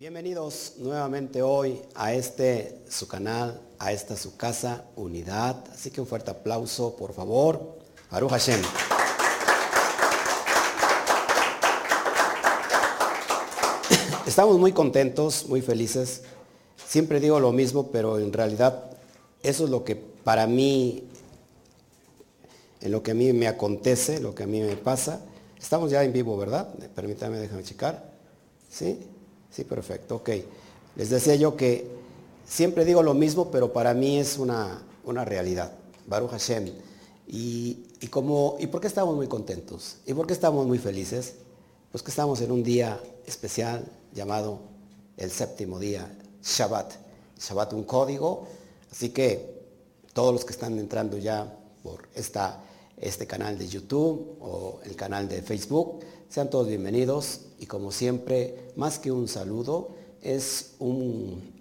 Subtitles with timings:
[0.00, 5.62] Bienvenidos nuevamente hoy a este su canal, a esta su casa, Unidad.
[5.74, 7.76] Así que un fuerte aplauso, por favor.
[8.10, 8.62] Baruch Hashem.
[14.26, 16.22] Estamos muy contentos, muy felices.
[16.82, 18.82] Siempre digo lo mismo, pero en realidad
[19.42, 21.10] eso es lo que para mí,
[22.80, 25.20] en lo que a mí me acontece, lo que a mí me pasa.
[25.60, 26.72] Estamos ya en vivo, ¿verdad?
[26.94, 28.10] Permítame, déjame checar.
[28.70, 28.98] ¿Sí?
[29.50, 30.30] Sí, perfecto, ok.
[30.96, 31.88] Les decía yo que
[32.46, 35.72] siempre digo lo mismo, pero para mí es una, una realidad.
[36.06, 36.72] Baruch Hashem.
[37.26, 39.96] Y, y, como, ¿Y por qué estamos muy contentos?
[40.06, 41.34] ¿Y por qué estamos muy felices?
[41.90, 44.60] Pues que estamos en un día especial llamado
[45.16, 46.94] el séptimo día, Shabbat.
[47.38, 48.46] Shabbat un código,
[48.90, 49.60] así que
[50.12, 52.62] todos los que están entrando ya por esta,
[52.96, 58.72] este canal de YouTube o el canal de Facebook, sean todos bienvenidos y como siempre,
[58.74, 59.90] más que un saludo,
[60.22, 61.52] es un,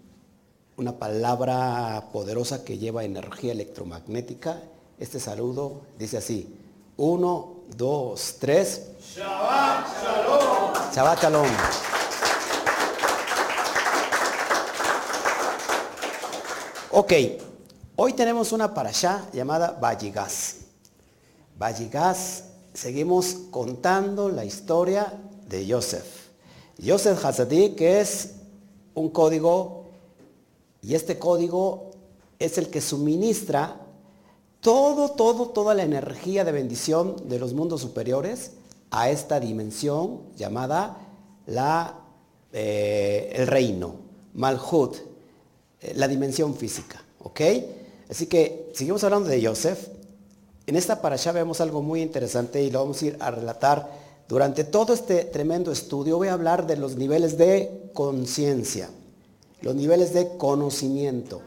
[0.77, 4.61] una palabra poderosa que lleva energía electromagnética.
[4.97, 6.55] Este saludo dice así,
[6.95, 8.91] uno, dos, tres.
[9.13, 10.93] Shabbat Shalom.
[10.95, 11.47] Shabbat Shalom.
[16.91, 17.13] Ok,
[17.97, 20.55] hoy tenemos una parashá llamada Valligas.
[21.57, 25.13] Valligas, seguimos contando la historia
[25.49, 26.29] de Yosef.
[26.77, 28.35] Yosef Hazadik que es
[28.93, 29.85] un código
[30.81, 31.91] y este código
[32.37, 33.75] es el que suministra
[34.61, 38.51] todo, todo, toda la energía de bendición de los mundos superiores
[38.91, 40.97] a esta dimensión llamada
[41.45, 41.99] la,
[42.53, 43.95] eh, el reino,
[44.33, 44.95] Malhut,
[45.81, 47.03] eh, la dimensión física.
[47.19, 47.41] ¿Ok?
[48.09, 49.89] Así que seguimos hablando de Yosef.
[50.65, 53.98] En esta parasha vemos algo muy interesante y lo vamos a ir a relatar
[54.29, 56.17] durante todo este tremendo estudio.
[56.17, 58.89] Voy a hablar de los niveles de conciencia,
[59.61, 61.41] los niveles de conocimiento.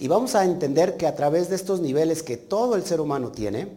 [0.00, 3.30] Y vamos a entender que a través de estos niveles que todo el ser humano
[3.30, 3.68] tiene,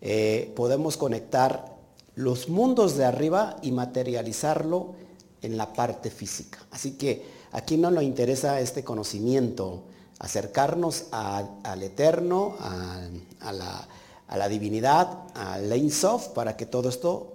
[0.00, 1.76] eh, podemos conectar
[2.14, 4.94] los mundos de arriba y materializarlo
[5.42, 6.60] en la parte física.
[6.70, 9.82] Así que aquí no nos interesa este conocimiento,
[10.20, 17.32] acercarnos al eterno, a, la, divinidad, al Ein Sof, para que todo esto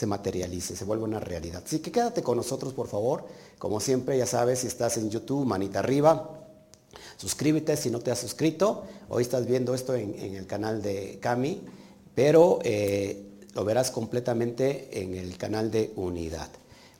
[0.00, 1.62] se materialice, se vuelva una realidad.
[1.62, 3.26] Así que quédate con nosotros, por favor.
[3.58, 6.40] Como siempre, ya sabes, si estás en YouTube, manita arriba.
[7.18, 8.84] Suscríbete si no te has suscrito.
[9.10, 11.60] Hoy estás viendo esto en, en el canal de Cami,
[12.14, 16.48] pero eh, lo verás completamente en el canal de Unidad.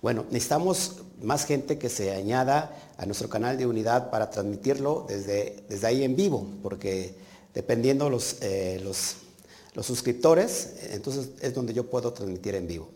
[0.02, 5.64] Bueno, necesitamos más gente que se añada a nuestro canal de unidad para transmitirlo desde,
[5.70, 7.14] desde ahí en vivo, porque
[7.54, 9.16] dependiendo los, eh, los,
[9.74, 12.88] los, suscriptores, entonces es donde yo puedo transmitir en vivo.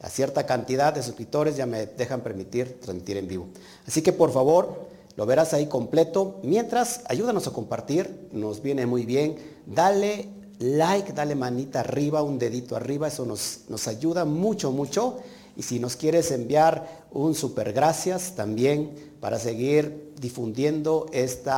[0.00, 3.48] A cierta cantidad de suscriptores ya me dejan permitir transmitir en vivo.
[3.86, 6.40] Así que por favor, lo verás ahí completo.
[6.42, 9.36] Mientras, ayúdanos a compartir, nos viene muy bien.
[9.66, 15.18] Dale like, dale manita arriba, un dedito arriba, eso nos, ayuda mucho, mucho.
[15.56, 21.50] Y si nos quieres enviar un super gracias también para seguir difundiendo este,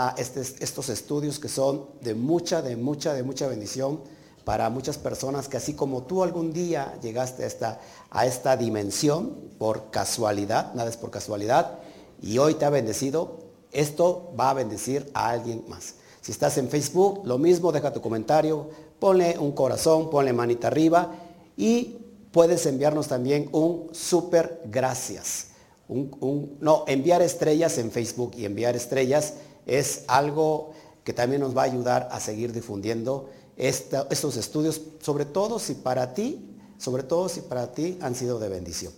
[0.60, 4.00] estos estudios que son de mucha, de mucha, de mucha bendición
[4.46, 7.80] para muchas personas que así como tú algún día llegaste a esta,
[8.10, 11.80] a esta dimensión por casualidad, nada es por casualidad,
[12.22, 13.40] y hoy te ha bendecido,
[13.72, 15.94] esto va a bendecir a alguien más.
[16.20, 18.70] Si estás en Facebook, lo mismo, deja tu comentario,
[19.00, 21.12] ponle un corazón, ponle manita arriba
[21.56, 21.98] y
[22.30, 25.48] puedes enviarnos también un super gracias.
[25.88, 29.34] Un, no, enviar estrellas en Facebook y enviar estrellas
[29.66, 30.70] es algo
[31.02, 36.12] que también nos va a ayudar a seguir difundiendo estos estudios, sobre todo si para
[36.12, 38.92] ti, sobre todo si para ti han sido de bendición.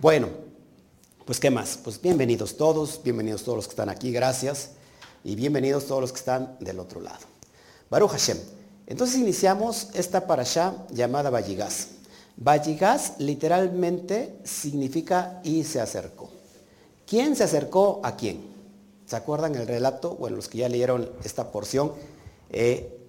[0.00, 0.28] Bueno,
[1.24, 4.70] pues qué más, pues bienvenidos todos, bienvenidos todos los que están aquí, gracias,
[5.24, 7.24] y bienvenidos todos los que están del otro lado.
[7.90, 8.38] Baruch Hashem.
[8.86, 11.88] Entonces iniciamos esta parasha llamada Valligas.
[12.36, 16.30] Valligas literalmente significa y se acercó.
[17.06, 18.42] ¿Quién se acercó a quién?
[19.06, 20.16] ¿Se acuerdan el relato?
[20.16, 21.92] Bueno, los que ya leyeron esta porción.
[22.50, 23.03] Eh,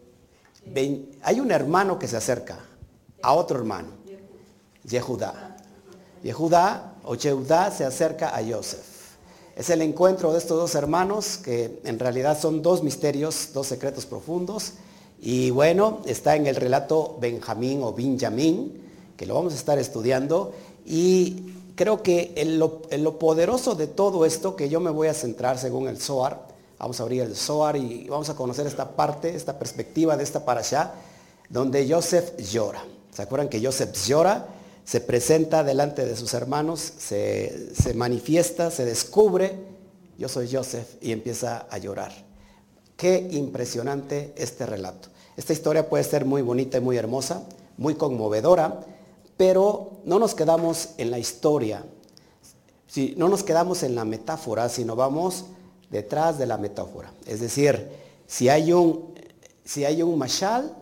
[1.22, 2.60] hay un hermano que se acerca
[3.22, 3.90] a otro hermano,
[4.84, 5.58] Yehudá.
[6.24, 8.96] Yehudá o Yehudá se acerca a Yosef.
[9.56, 14.06] Es el encuentro de estos dos hermanos que en realidad son dos misterios, dos secretos
[14.06, 14.74] profundos.
[15.22, 18.82] Y bueno, está en el relato Benjamín o Benjamín,
[19.16, 20.54] que lo vamos a estar estudiando.
[20.86, 25.14] Y creo que lo, en lo, poderoso de todo esto, que yo me voy a
[25.14, 29.36] centrar según el Zohar, vamos a abrir el Zohar y vamos a conocer esta parte,
[29.36, 30.94] esta perspectiva de esta parasha,
[31.50, 32.84] donde Joseph llora.
[33.12, 34.48] ¿Se acuerdan que Joseph llora?
[34.86, 39.56] se presenta delante de sus hermanos, se, se manifiesta, se descubre,
[40.18, 42.12] yo soy Joseph, y empieza a llorar.
[42.96, 45.10] Qué impresionante este relato.
[45.36, 47.44] Esta historia puede ser muy bonita y muy hermosa,
[47.78, 48.82] muy conmovedora,
[49.38, 51.84] pero no nos quedamos en la historia,
[52.88, 55.46] si no nos quedamos en la metáfora, sino vamos
[55.90, 57.12] detrás de la metáfora.
[57.26, 57.88] Es decir,
[58.28, 59.14] si hay un,
[59.64, 60.76] si hay un mashal,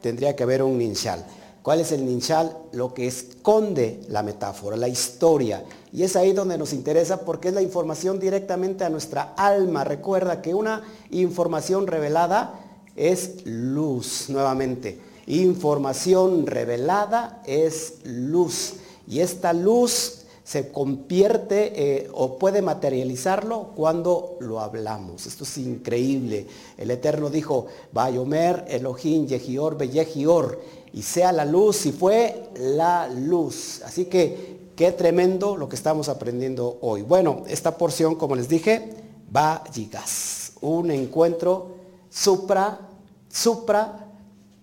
[0.00, 1.24] tendría que haber un ninshal.
[1.62, 2.56] ¿Cuál es el ninshal?
[2.72, 5.64] Lo que esconde la metáfora, la historia.
[5.92, 9.84] Y es ahí donde nos interesa porque es la información directamente a nuestra alma.
[9.84, 12.54] Recuerda que una información revelada
[12.96, 14.98] es luz, nuevamente.
[15.26, 18.76] Información revelada es luz.
[19.06, 20.17] Y esta luz
[20.48, 25.26] se convierte eh, o puede materializarlo cuando lo hablamos.
[25.26, 26.46] Esto es increíble.
[26.78, 30.58] El Eterno dijo, Bayomer, Elohim, Yehior, Beyehior,
[30.94, 33.82] y sea la luz, y fue la luz.
[33.84, 37.02] Así que qué tremendo lo que estamos aprendiendo hoy.
[37.02, 38.90] Bueno, esta porción, como les dije,
[39.36, 41.74] va Yigas, un encuentro
[42.08, 42.88] supra,
[43.28, 44.06] supra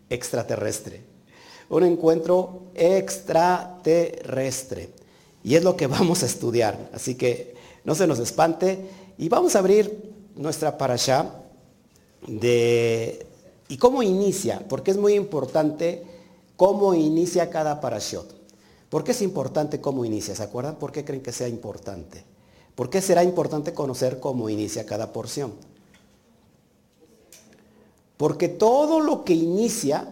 [0.10, 1.04] extraterrestre.
[1.70, 4.95] Un encuentro extraterrestre.
[5.46, 6.90] Y es lo que vamos a estudiar.
[6.92, 7.56] Así que
[7.86, 8.90] no se nos espante.
[9.18, 11.32] Y vamos a abrir nuestra parasha
[12.28, 13.26] de...
[13.70, 14.66] ¿Y cómo inicia?
[14.68, 16.04] Porque es muy importante
[16.58, 18.36] cómo inicia cada parashot.
[18.90, 20.36] ¿Por qué es importante cómo inicia?
[20.36, 20.76] ¿Se acuerdan?
[20.76, 22.24] ¿Por qué creen que sea importante?
[22.76, 25.54] ¿Por qué será importante conocer cómo inicia cada porción?
[28.18, 30.08] Porque todo lo que inicia,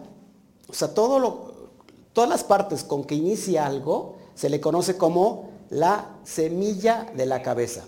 [0.68, 7.10] o sea, todas las partes con que inicia algo, se le conoce como la semilla
[7.16, 7.84] de la cabeza.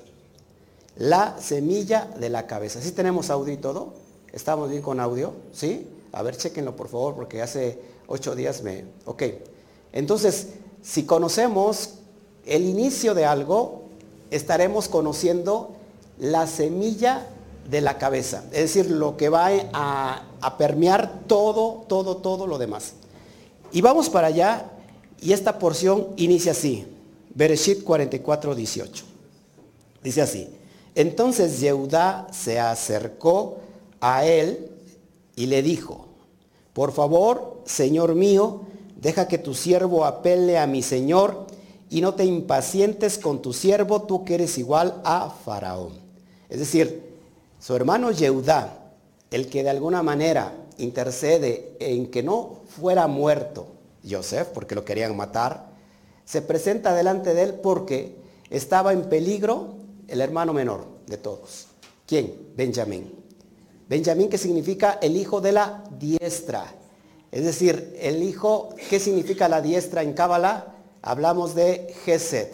[0.97, 2.81] La semilla de la cabeza.
[2.81, 3.95] ¿Sí tenemos audio y todo?
[4.33, 5.33] ¿Estamos bien con audio?
[5.53, 5.87] ¿Sí?
[6.13, 8.85] A ver, chequenlo por favor, porque hace ocho días me...
[9.05, 9.23] Ok.
[9.93, 10.49] Entonces,
[10.83, 11.95] si conocemos
[12.47, 13.83] el inicio de algo,
[14.31, 15.73] estaremos conociendo
[16.19, 17.27] la semilla
[17.69, 18.45] de la cabeza.
[18.53, 22.93] Es decir, lo que va a, a permear todo, todo, todo lo demás.
[23.73, 24.71] Y vamos para allá
[25.21, 26.87] y esta porción inicia así,
[27.35, 29.05] Bereshit 44, 18.
[30.03, 30.49] Dice así,
[30.95, 33.59] entonces Yehudá se acercó
[34.01, 34.71] a él
[35.35, 36.07] y le dijo,
[36.73, 38.63] por favor, Señor mío,
[39.01, 41.47] deja que tu siervo apele a mi Señor
[41.91, 45.93] y no te impacientes con tu siervo, tú que eres igual a Faraón.
[46.49, 47.03] Es decir,
[47.61, 48.79] su hermano Yehudá,
[49.31, 53.76] el que de alguna manera intercede en que no fuera muerto
[54.09, 55.71] Joseph, porque lo querían matar,
[56.25, 58.17] se presenta delante de él porque
[58.51, 59.77] estaba en peligro
[60.09, 61.69] el hermano menor de todos.
[62.07, 62.53] ¿Quién?
[62.57, 63.13] Benjamín.
[63.89, 66.67] Benjamín que significa el hijo de la diestra.
[67.31, 70.75] Es decir, el hijo, ¿qué significa la diestra en Cábala?
[71.03, 72.49] Hablamos de Gesed,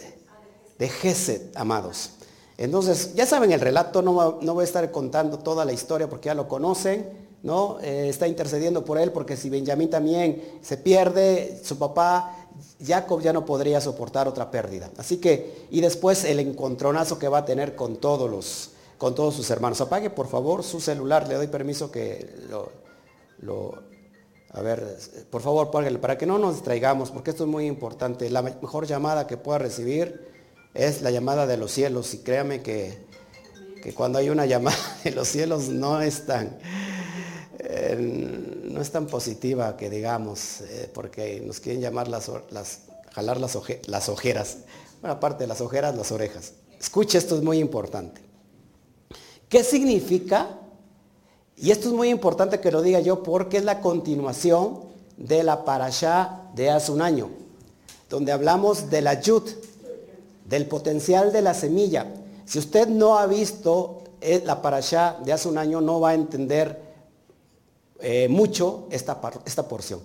[0.79, 2.11] de Gesed, amados.
[2.59, 6.27] Entonces, ya saben el relato, no, no voy a estar contando toda la historia porque
[6.27, 7.79] ya lo conocen ¿no?
[7.81, 12.37] Eh, está intercediendo por él porque si Benjamín también se pierde, su papá
[12.85, 14.91] Jacob ya no podría soportar otra pérdida.
[14.97, 19.35] Así que, y después el encontronazo que va a tener con todos los, con todos
[19.35, 19.81] sus hermanos.
[19.81, 22.29] Apague por favor su celular, le doy permiso que
[23.41, 23.83] lo,
[24.51, 24.97] a ver,
[25.31, 28.29] por favor, páguelo, para que no nos distraigamos, porque esto es muy importante.
[28.31, 30.31] La mejor llamada que pueda recibir
[30.75, 33.07] es la llamada de los cielos, y créame que,
[33.83, 36.59] que cuando hay una llamada de los cielos no es tan,
[37.71, 42.31] no es tan positiva que digamos, eh, porque nos quieren llamar las,
[43.13, 44.59] jalar las, las ojeras.
[45.01, 46.55] Bueno, aparte de las ojeras, las orejas.
[46.81, 48.21] Escuche, esto es muy importante.
[49.49, 50.59] ¿Qué significa?
[51.57, 54.81] Y esto es muy importante que lo diga yo porque es la continuación
[55.17, 57.31] de la parashá de hace un año,
[58.09, 59.43] donde hablamos de la yud,
[60.47, 62.07] del potencial de la semilla.
[62.45, 66.15] Si usted no ha visto eh, la parashá de hace un año, no va a
[66.15, 66.92] entender
[68.03, 70.01] eh, mucho esta, esta porción.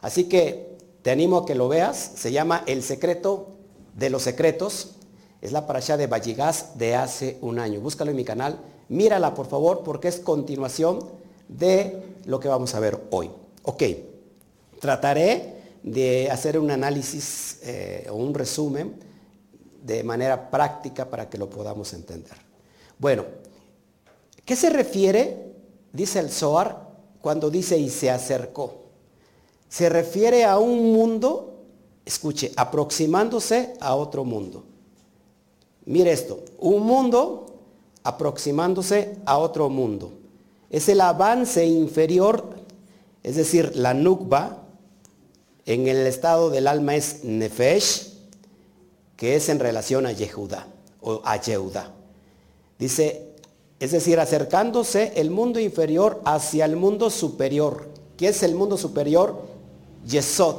[0.00, 2.12] Así que te animo a que lo veas.
[2.16, 3.48] Se llama El secreto
[3.94, 4.96] de los secretos.
[5.40, 7.80] Es la parasha de Valligas de hace un año.
[7.80, 8.60] Búscalo en mi canal.
[8.88, 11.00] Mírala, por favor, porque es continuación
[11.48, 13.30] de lo que vamos a ver hoy.
[13.62, 13.82] Ok.
[14.80, 18.94] Trataré de hacer un análisis eh, o un resumen
[19.82, 22.36] de manera práctica para que lo podamos entender.
[22.98, 23.24] Bueno,
[24.44, 25.54] ¿qué se refiere,
[25.92, 26.91] dice el Zohar,
[27.22, 28.74] cuando dice y se acercó.
[29.68, 31.54] Se refiere a un mundo,
[32.04, 34.64] escuche, aproximándose a otro mundo.
[35.86, 37.46] Mire esto, un mundo
[38.02, 40.12] aproximándose a otro mundo.
[40.68, 42.56] Es el avance inferior,
[43.22, 44.58] es decir, la nukba,
[45.64, 48.14] En el estado del alma es Nefesh,
[49.16, 50.66] que es en relación a Yehuda
[51.00, 51.92] o a Yehuda.
[52.80, 53.31] Dice,
[53.82, 57.88] es decir, acercándose el mundo inferior hacia el mundo superior.
[58.16, 59.42] ¿Qué es el mundo superior?
[60.06, 60.58] Yesod,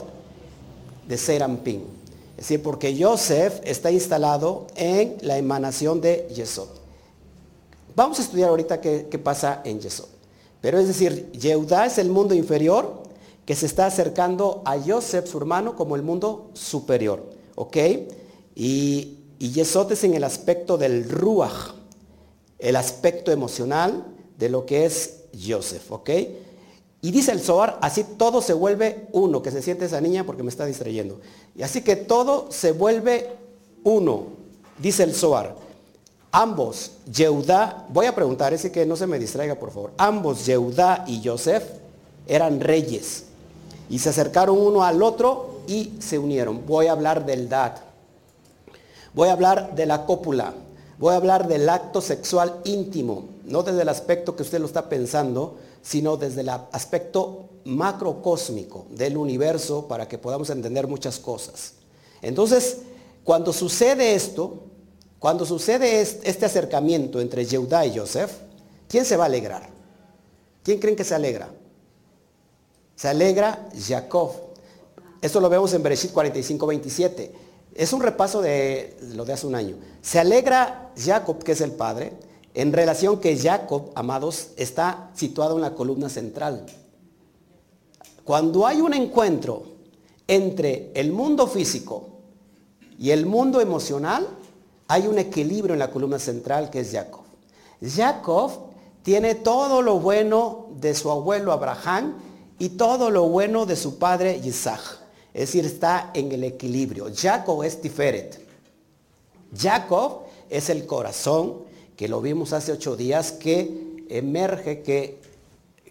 [1.08, 1.86] de Serampín.
[2.32, 6.68] Es decir, porque Joseph está instalado en la emanación de Yesod.
[7.96, 10.10] Vamos a estudiar ahorita qué, pasa en Yesod.
[10.60, 13.04] Pero es decir, Yehuda es el mundo inferior
[13.46, 17.24] que se está acercando a Joseph, su hermano, como el mundo superior.
[17.56, 17.78] ¿Ok?
[18.54, 21.83] Y Yesod es en el aspecto del Ruach,
[22.64, 24.06] el aspecto emocional
[24.40, 25.92] de lo que es Joseph.
[25.92, 26.10] ¿Ok?
[27.02, 30.42] Y dice el Zohar, así todo se vuelve uno, que se siente esa niña porque
[30.42, 31.20] me está distrayendo.
[31.54, 33.30] Y así que todo se vuelve
[33.84, 34.28] uno,
[34.80, 35.58] dice el Zohar.
[36.32, 39.92] Ambos, Yehudá, voy a preguntar, ese que no se me distraiga por favor.
[39.98, 41.66] Ambos, Yehudá y Joseph,
[42.26, 43.26] eran reyes.
[43.90, 46.66] Y se acercaron uno al otro y se unieron.
[46.66, 47.74] Voy a hablar del dad.
[49.14, 50.54] Voy a hablar de la cópula.
[51.00, 53.26] Voy a hablar del acto sexual íntimo.
[53.46, 59.18] No desde el aspecto que usted lo está pensando, sino desde el aspecto macrocósmico del
[59.18, 61.74] universo para que podamos entender muchas cosas.
[62.22, 62.80] Entonces,
[63.24, 64.64] cuando sucede esto,
[65.20, 68.32] cuando sucede este acercamiento entre Yehudá y Joseph,
[68.88, 69.70] ¿quién se va a alegrar?
[70.64, 71.50] ¿Quién creen que se alegra?
[72.96, 74.32] Se alegra Jacob.
[75.22, 77.34] Esto lo vemos en Bereshit 45, 27.
[77.76, 79.78] Es un repaso de lo de hace un año.
[80.02, 82.14] Se alegra Jacob, que es el padre,
[82.54, 86.66] en relación que Jacob, amados, está situado en la columna central.
[88.24, 89.64] Cuando hay un encuentro
[90.28, 92.10] entre el mundo físico
[93.00, 94.28] y el mundo emocional,
[94.88, 97.24] hay un equilibrio en la columna central que es Jacob.
[97.82, 98.52] Jacob
[99.02, 102.16] tiene todo lo bueno de su abuelo Abraham
[102.60, 105.03] y todo lo bueno de su padre Isaac.
[105.34, 107.08] Es decir, está en el equilibrio.
[107.16, 108.40] Jacob es Tiferet.
[109.58, 111.64] Jacob es el corazón,
[111.96, 115.20] que lo vimos hace ocho días, que emerge, que,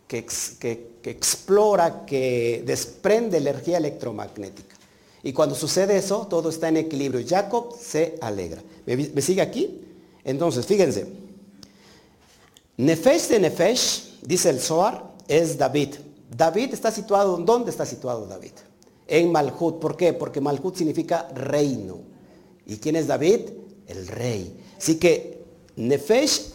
[0.06, 4.76] que, explora, que desprende energía electromagnética.
[5.24, 7.24] Y cuando sucede eso, todo está en equilibrio.
[7.26, 8.62] Jacob se alegra.
[8.86, 9.80] ¿Me, sigue aquí?
[10.24, 11.06] Entonces, fíjense.
[12.76, 15.94] Nefesh de Nefesh, dice el Zohar, es David.
[16.36, 18.52] David está situado, ¿dónde está situado David?
[19.06, 19.78] En Malhut.
[19.78, 20.12] ¿Por qué?
[20.12, 21.98] Porque Malhut significa reino.
[22.66, 23.40] ¿Y quién es David?
[23.86, 24.56] El rey.
[24.78, 25.42] Así que
[25.76, 26.52] Nefesh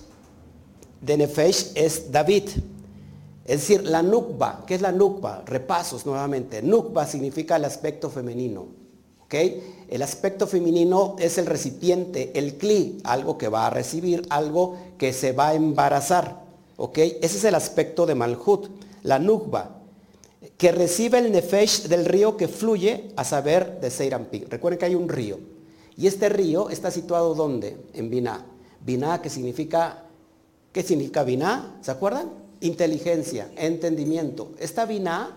[1.02, 2.50] de Nefesh es David.
[3.46, 4.64] Es decir, la nukba.
[4.68, 5.44] ¿Qué es la nukba?
[5.46, 6.62] Repasos nuevamente.
[6.62, 8.68] Nukba significa el aspecto femenino.
[9.24, 9.36] ¿ok?
[9.90, 15.14] El aspecto femenino es el recipiente, el cli, algo que va a recibir, algo que
[15.14, 16.42] se va a embarazar.
[16.76, 16.98] ¿ok?
[16.98, 18.70] Ese es el aspecto de Malhut,
[19.04, 19.77] la nukba,
[20.58, 24.46] que recibe el nefesh del río que fluye a saber de Seirampi.
[24.46, 25.40] Recuerden que hay un río.
[25.96, 27.78] Y este río está situado ¿dónde?
[27.94, 28.44] En Binah.
[28.84, 30.04] Binah, que significa,
[30.72, 31.78] ¿qué significa Binah?
[31.82, 32.32] ¿Se acuerdan?
[32.62, 34.52] Inteligencia, entendimiento.
[34.60, 35.36] Esta Binah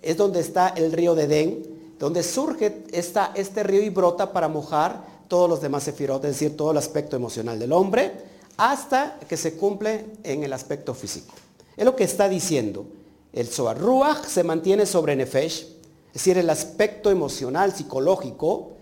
[0.00, 1.62] es donde está el río de Edén,
[1.98, 6.70] donde surge este río y brota para mojar todos los demás sefirot, es decir, todo
[6.70, 8.12] el aspecto emocional del hombre,
[8.56, 11.34] hasta que se cumple en el aspecto físico.
[11.76, 12.86] Es lo que está diciendo.
[13.34, 15.66] El Zohar Ruach se mantiene sobre Nefesh,
[16.06, 18.72] es decir, el aspecto emocional, psicológico,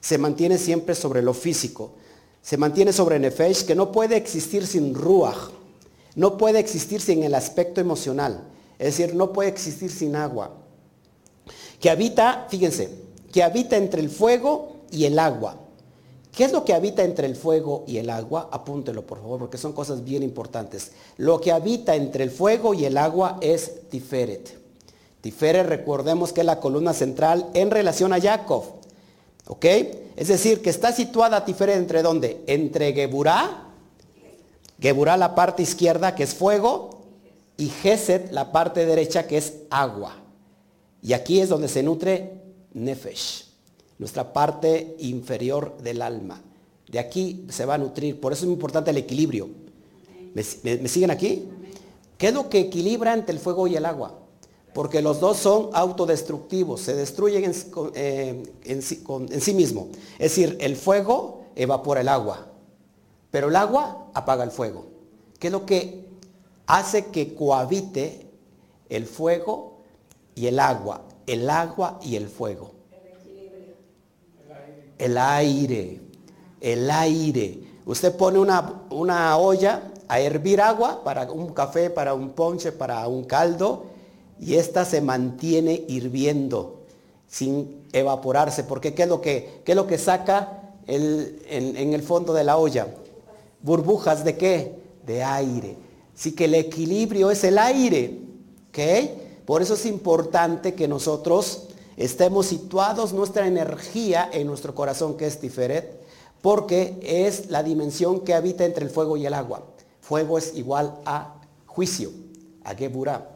[0.00, 1.94] se mantiene siempre sobre lo físico
[2.42, 5.50] se mantiene sobre Nefesh, que no puede existir sin Ruach,
[6.14, 10.56] no puede existir sin el aspecto emocional, es decir, no puede existir sin agua.
[11.78, 12.90] Que habita, fíjense,
[13.32, 15.56] que habita entre el fuego y el agua.
[16.32, 18.48] ¿Qué es lo que habita entre el fuego y el agua?
[18.52, 20.92] Apúntelo por favor, porque son cosas bien importantes.
[21.16, 24.58] Lo que habita entre el fuego y el agua es Tiferet.
[25.20, 28.64] Tiferet, recordemos que es la columna central en relación a Jacob.
[29.46, 29.64] ¿Ok?
[30.16, 32.44] Es decir, que está situada diferente entre dónde?
[32.46, 33.66] Entre Geburá,
[34.80, 37.00] Geburá la parte izquierda que es fuego,
[37.60, 40.16] y Geset la parte derecha que es agua.
[41.02, 42.40] Y aquí es donde se nutre
[42.72, 43.49] Nefesh,
[44.00, 46.42] nuestra parte inferior del alma.
[46.88, 48.18] De aquí se va a nutrir.
[48.18, 49.48] Por eso es importante el equilibrio.
[50.34, 51.44] me siguen aquí?
[52.18, 54.20] ¿Qué es lo que equilibra entre el fuego y el agua?
[54.72, 57.54] porque los dos son autodestructivos, se destruyen en,
[57.94, 59.88] eh, en, sí mismo.
[60.12, 62.46] Es decir, el fuego evapora el agua,
[63.30, 64.86] pero el agua apaga el fuego.
[65.38, 66.04] ¿Qué es lo que
[66.66, 68.26] hace que cohabite
[68.88, 69.78] el fuego
[70.34, 71.02] y el agua?
[71.26, 72.72] El agua y el fuego.
[75.00, 76.00] El aire.
[76.60, 77.60] El aire.
[77.86, 83.06] Usted pone una, una olla a hervir agua para un café, para un ponche, para
[83.08, 83.86] un caldo
[84.38, 86.76] y esta se mantiene hirviendo.
[87.28, 91.94] sin evaporarse, porque ¿qué es lo que, qué es lo que saca el, en, en
[91.94, 92.88] el fondo de la olla?
[93.62, 94.74] Burbujas de qué?
[95.06, 95.76] De aire.
[96.14, 98.18] Así que el equilibrio es el aire.
[98.68, 98.78] ¿Ok?
[99.44, 105.40] Por eso es importante que nosotros estemos situados nuestra energía en nuestro corazón, que es
[105.40, 106.00] Tiferet,
[106.42, 109.62] porque es la dimensión que habita entre el fuego y el agua.
[110.00, 111.34] Fuego es igual a
[111.66, 112.10] juicio,
[112.64, 113.28] a Geburah.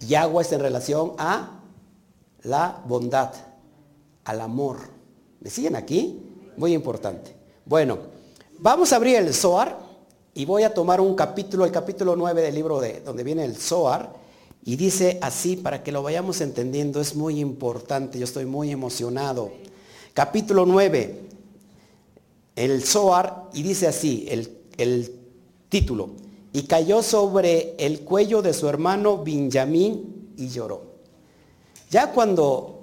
[0.00, 1.60] Y agua es en relación a
[2.42, 3.32] la bondad,
[4.24, 4.78] al amor.
[5.40, 6.20] ¿Me siguen aquí?
[6.56, 7.34] Muy importante.
[7.64, 7.98] Bueno,
[8.58, 9.78] vamos a abrir el Zohar
[10.34, 13.56] y voy a tomar un capítulo, el capítulo 9 del libro de donde viene el
[13.56, 14.12] Zohar.
[14.64, 19.50] Y dice así, para que lo vayamos entendiendo, es muy importante, yo estoy muy emocionado.
[20.14, 21.20] Capítulo 9,
[22.54, 25.12] el Zohar, y dice así, el, el
[25.68, 26.10] título,
[26.52, 30.82] y cayó sobre el cuello de su hermano Benjamín y lloró.
[31.90, 32.78] Ya cuando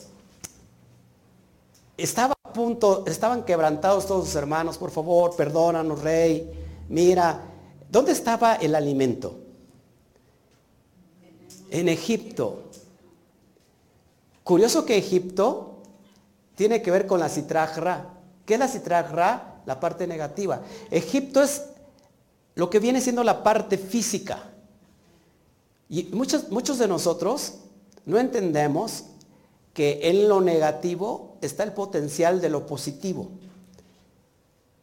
[1.96, 6.50] estaba a punto, estaban quebrantados todos sus hermanos, por favor, perdónanos, rey.
[6.90, 7.42] Mira,
[7.90, 9.49] ¿dónde estaba el alimento?
[11.72, 12.64] En Egipto.
[14.44, 15.78] Curioso que Egipto
[16.56, 18.16] tiene que ver con la citrajra.
[18.46, 19.62] ¿Qué es la citrajra?
[19.66, 20.62] La parte negativa.
[20.90, 21.64] Egipto es
[22.56, 24.44] lo que viene siendo la parte física.
[25.88, 27.56] Y muchos, muchos de nosotros
[28.06, 29.06] no entendemos
[29.74, 33.30] que en lo negativo está el potencial de lo positivo.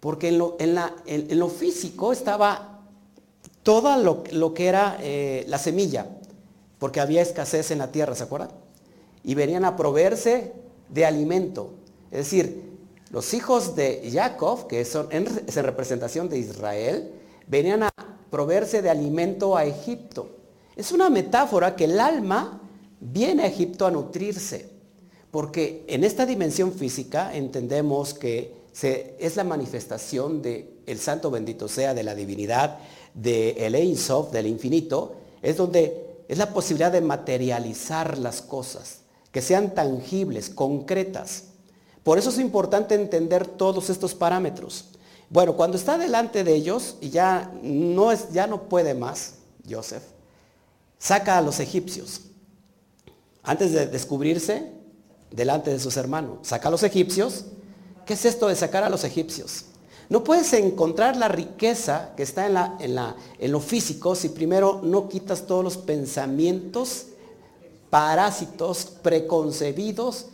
[0.01, 2.83] Porque en lo, en la, en, lo físico estaba
[3.63, 6.07] todo lo, lo que era eh, la semilla,
[6.79, 8.51] porque había escasez en la tierra, ¿se acuerdan?
[9.25, 10.53] Y venían a proveerse
[10.89, 11.73] de alimento.
[12.11, 12.63] Es decir,
[13.11, 17.11] los hijos de Jacob, que son en, es en representación de Israel,
[17.47, 17.91] venían a
[18.31, 20.31] proveerse de alimento a Egipto.
[20.77, 22.61] Es una metáfora que el alma
[23.01, 24.69] viene a Egipto a nutrirse,
[25.31, 31.95] porque en esta dimensión física entendemos que es la manifestación de el santo bendito sea
[31.95, 32.79] de la divinidad,
[33.15, 39.01] de el Ein Sof, del infinito, es donde es la posibilidad de materializar las cosas,
[39.31, 41.45] que sean tangibles, concretas.
[42.03, 44.91] Por eso es importante entender todos estos parámetros.
[45.29, 49.35] Bueno, cuando está delante de ellos y ya no, es, ya no puede más,
[49.69, 50.03] Joseph,
[50.99, 52.23] saca a los egipcios.
[53.43, 54.73] Antes de descubrirse
[55.31, 57.47] delante de sus hermanos, saca a los egipcios.
[58.05, 59.67] ¿Qué es esto de sacar a los egipcios?
[60.09, 65.09] No puedes encontrar la riqueza que está en, la, en, lo físico si primero no
[65.09, 67.07] quitas todos los pensamientos
[67.91, 70.27] parásitos preconcebidos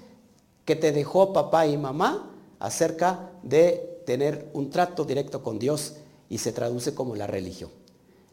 [0.64, 5.94] que te dejó papá y mamá acerca de tener un trato directo con Dios
[6.28, 7.70] y se traduce como la religión.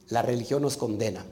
[0.10, 1.25] La religión nos condena.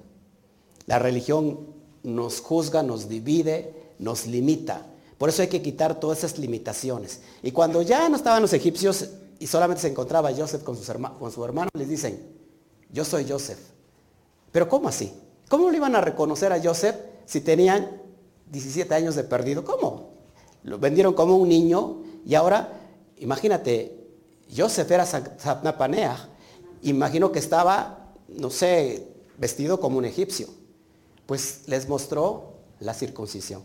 [0.85, 1.59] La religión
[2.03, 4.85] nos juzga, nos divide, nos limita.
[5.17, 7.21] Por eso hay que quitar todas esas limitaciones.
[7.43, 11.31] Y cuando ya no estaban los egipcios y solamente se encontraba Joseph con, sus con
[11.31, 12.37] su hermano, les dicen,
[12.91, 13.59] yo soy Joseph.
[14.51, 15.13] Pero ¿cómo así?
[15.49, 16.95] ¿Cómo lo iban a reconocer a Joseph
[17.25, 18.01] si tenían
[18.51, 19.63] 17 años de perdido?
[19.63, 20.13] ¿Cómo?
[20.63, 22.73] Lo vendieron como un niño y ahora,
[23.17, 23.97] imagínate,
[24.55, 26.29] Joseph era Satnapanea.
[26.81, 30.47] Imagino que estaba, no sé, vestido como un egipcio.
[31.25, 33.63] Pues les mostró la circuncisión.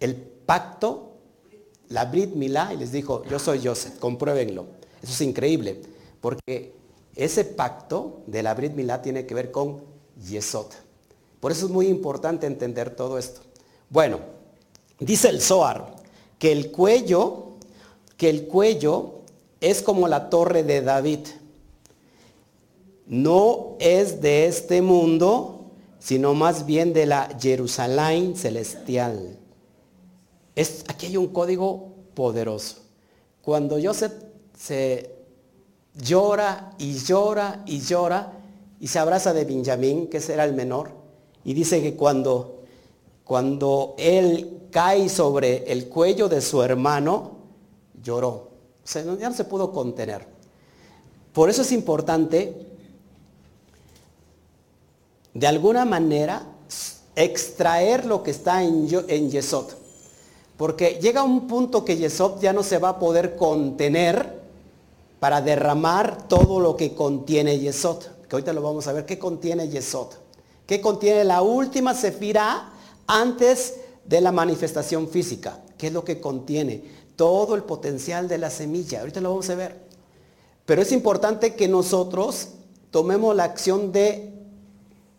[0.00, 1.13] El pacto,
[1.88, 4.66] la Brit Milá, y les dijo, yo soy Joseph, compruébenlo.
[5.02, 5.80] Eso es increíble,
[6.20, 6.72] porque
[7.14, 9.82] ese pacto de la Brit Milá tiene que ver con
[10.28, 10.66] Yesod.
[11.40, 13.42] Por eso es muy importante entender todo esto.
[13.90, 14.18] Bueno,
[14.98, 15.94] dice el Zohar
[16.38, 17.54] que el cuello,
[18.16, 19.20] que el cuello
[19.60, 21.20] es como la torre de David.
[23.06, 29.38] No es de este mundo, sino más bien de la Jerusalén celestial.
[30.54, 32.76] Es, aquí hay un código poderoso.
[33.42, 34.12] Cuando Joseph
[34.56, 35.10] se
[35.94, 38.32] llora y llora y llora
[38.80, 40.90] y se abraza de Benjamín, que era el menor,
[41.44, 42.62] y dice que cuando,
[43.24, 47.32] cuando él cae sobre el cuello de su hermano,
[48.02, 48.54] lloró
[48.92, 50.26] ya no se pudo contener.
[51.32, 52.54] Por eso es importante,
[55.32, 56.46] de alguna manera,
[57.16, 59.66] extraer lo que está en, en Yesod.
[60.56, 64.42] Porque llega un punto que Yesod ya no se va a poder contener
[65.18, 68.04] para derramar todo lo que contiene Yesod.
[68.28, 69.04] Que ahorita lo vamos a ver.
[69.04, 70.08] ¿Qué contiene Yesod?
[70.66, 72.72] ¿Qué contiene la última sefira
[73.06, 75.60] antes de la manifestación física?
[75.76, 77.04] ¿Qué es lo que contiene?
[77.16, 79.00] todo el potencial de la semilla.
[79.00, 79.76] Ahorita lo vamos a ver.
[80.66, 82.48] Pero es importante que nosotros
[82.90, 84.32] tomemos la acción de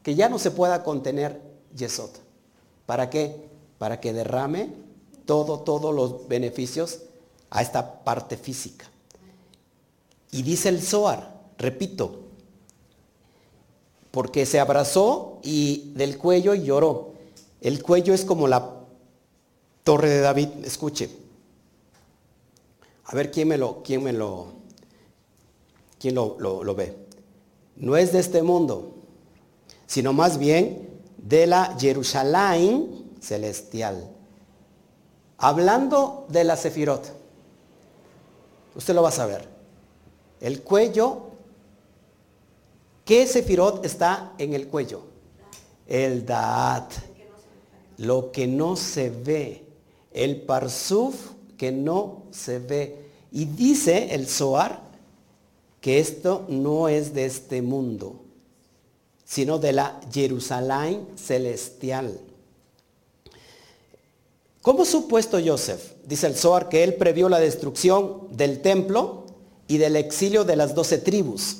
[0.03, 1.41] que ya no se pueda contener
[1.75, 2.09] Yesod.
[2.85, 3.47] ¿Para qué?
[3.77, 4.69] Para que derrame
[5.25, 6.99] todo, todos los beneficios
[7.49, 8.85] a esta parte física.
[10.31, 12.19] Y dice el Zohar, repito,
[14.11, 17.13] porque se abrazó y del cuello y lloró.
[17.61, 18.75] El cuello es como la
[19.83, 21.09] torre de David, escuche.
[23.05, 24.47] A ver quién me lo, quién me lo,
[25.99, 26.95] quién lo, lo ve.
[27.75, 28.95] No es de este mundo,
[29.85, 34.14] sino más bien de la Jerusalén celestial.
[35.37, 37.11] Hablando de la Sefirot,
[38.75, 39.47] usted lo va a saber.
[40.39, 41.23] El cuello,
[43.03, 45.01] ¿qué Sefirot está en el cuello?
[45.87, 46.93] El Daat,
[47.97, 49.65] lo que no se ve,
[50.11, 53.05] el Parsuf que no se ve.
[53.31, 54.81] Y dice el Zohar
[55.81, 58.21] que esto no es de este mundo,
[59.23, 62.19] sino de la Jerusalén celestial.
[64.65, 65.91] ¿Cómo supuesto Joseph?
[66.07, 69.25] Dice el Zohar que él previó la destrucción del templo
[69.67, 71.57] y del exilio de las doce tribus.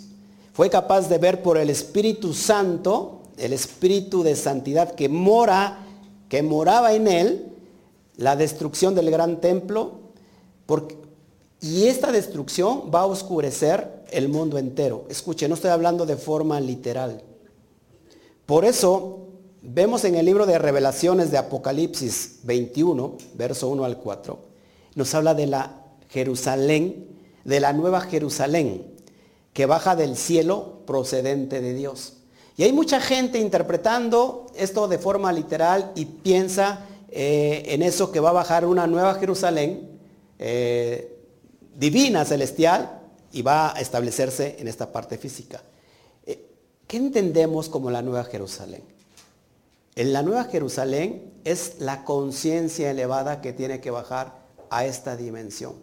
[0.54, 5.86] Fue capaz de ver por el Espíritu Santo, el Espíritu de santidad que mora,
[6.30, 7.46] que moraba en él,
[8.18, 10.00] la destrucción del gran templo,
[11.62, 15.06] y esta destrucción va a oscurecer el mundo entero.
[15.10, 17.22] Escuche, no estoy hablando de forma literal.
[18.48, 19.25] Por eso
[19.67, 24.39] Vemos en el libro de revelaciones de Apocalipsis 21, verso 1 al 4,
[24.93, 27.08] nos habla de la Jerusalén,
[27.45, 28.86] de la nueva Jerusalén,
[29.54, 32.17] que baja del cielo procedente de Dios.
[32.58, 38.19] Y hay mucha gente interpretando esto de forma literal y piensa eh, en eso que
[38.19, 39.99] va a bajar una nueva Jerusalén
[40.38, 41.17] eh,
[41.75, 43.01] divina, celestial,
[43.32, 45.63] y va a establecerse en esta parte física.
[46.23, 46.45] Eh,
[46.86, 48.95] ¿Qué entendemos como la nueva Jerusalén?
[49.96, 55.74] En la Nueva Jerusalén es la conciencia elevada que tiene que bajar a esta dimensión.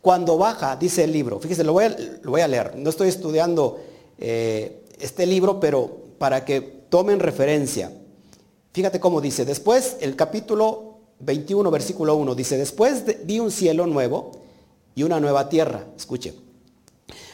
[0.00, 3.80] Cuando baja, dice el libro, fíjese, lo voy a, leer, no estoy estudiando
[4.18, 7.90] eh, este libro, pero para que tomen referencia.
[8.72, 14.30] Fíjate cómo dice, después el capítulo 21, versículo 1, dice, después vi un cielo nuevo
[14.94, 16.34] y una nueva tierra, escuche,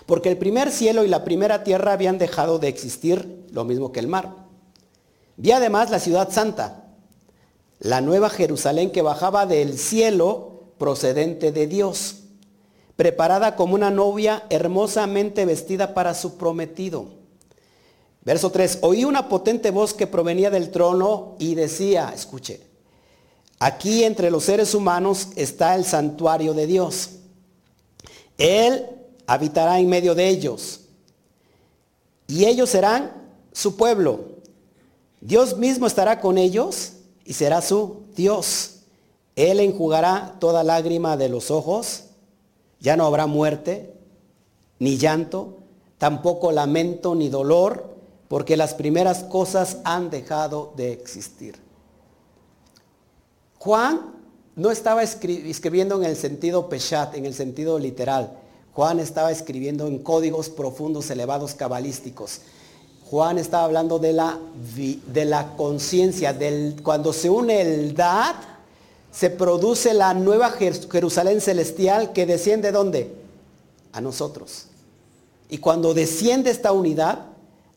[0.07, 4.01] porque el primer cielo y la primera tierra habían dejado de existir, lo mismo que
[4.01, 4.41] el mar.
[5.42, 6.85] Vi además la ciudad santa,
[7.81, 12.18] la nueva Jerusalén que bajaba del cielo procedente de Dios,
[12.94, 17.07] preparada como una novia hermosamente vestida para su prometido.
[18.24, 22.61] Verso 3, oí una potente voz que provenía del trono y decía, escuche,
[23.59, 27.16] aquí entre los seres humanos está el santuario de Dios.
[28.38, 28.87] Él
[29.26, 30.83] habitará en medio de ellos
[32.28, 33.11] y ellos serán
[33.50, 34.40] su pueblo
[35.22, 38.80] Dios mismo estará con ellos y será su Dios.
[39.37, 42.06] Él enjugará toda lágrima de los ojos.
[42.80, 43.94] Ya no habrá muerte,
[44.80, 45.58] ni llanto,
[45.96, 47.94] tampoco lamento ni dolor,
[48.26, 51.54] porque las primeras cosas han dejado de existir.
[53.58, 54.16] Juan
[54.56, 58.37] no estaba escribiendo en el sentido peshat, en el sentido literal.
[58.72, 62.40] Juan estaba escribiendo en códigos profundos, elevados, cabalísticos.
[63.12, 64.38] Juan estaba hablando de la,
[64.75, 66.35] de la conciencia,
[66.83, 68.35] cuando se une el Dad,
[69.11, 73.14] se produce la nueva Jerusalén celestial que desciende ¿dónde?
[73.92, 74.68] A nosotros.
[75.51, 77.27] Y cuando desciende esta unidad,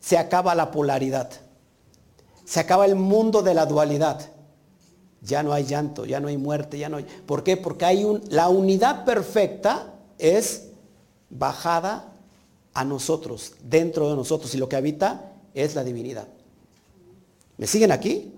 [0.00, 1.28] se acaba la polaridad.
[2.46, 4.30] Se acaba el mundo de la dualidad.
[5.20, 7.04] Ya no hay llanto, ya no hay muerte, ya no hay...
[7.26, 7.58] ¿Por qué?
[7.58, 10.68] Porque hay la unidad perfecta es
[11.28, 12.15] bajada
[12.76, 16.28] a nosotros, dentro de nosotros, y lo que habita es la divinidad.
[17.56, 18.34] ¿Me siguen aquí?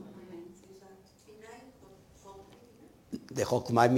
[3.30, 3.88] De Jokmai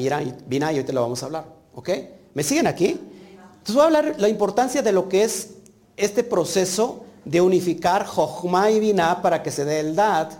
[0.47, 1.45] Binay, hoy te lo vamos a hablar.
[1.75, 1.91] ¿Ok?
[2.33, 2.87] ¿Me siguen aquí?
[2.89, 5.57] Entonces voy a hablar la importancia de lo que es
[5.95, 10.33] este proceso de unificar Jochma y Binah para que se dé el Dad.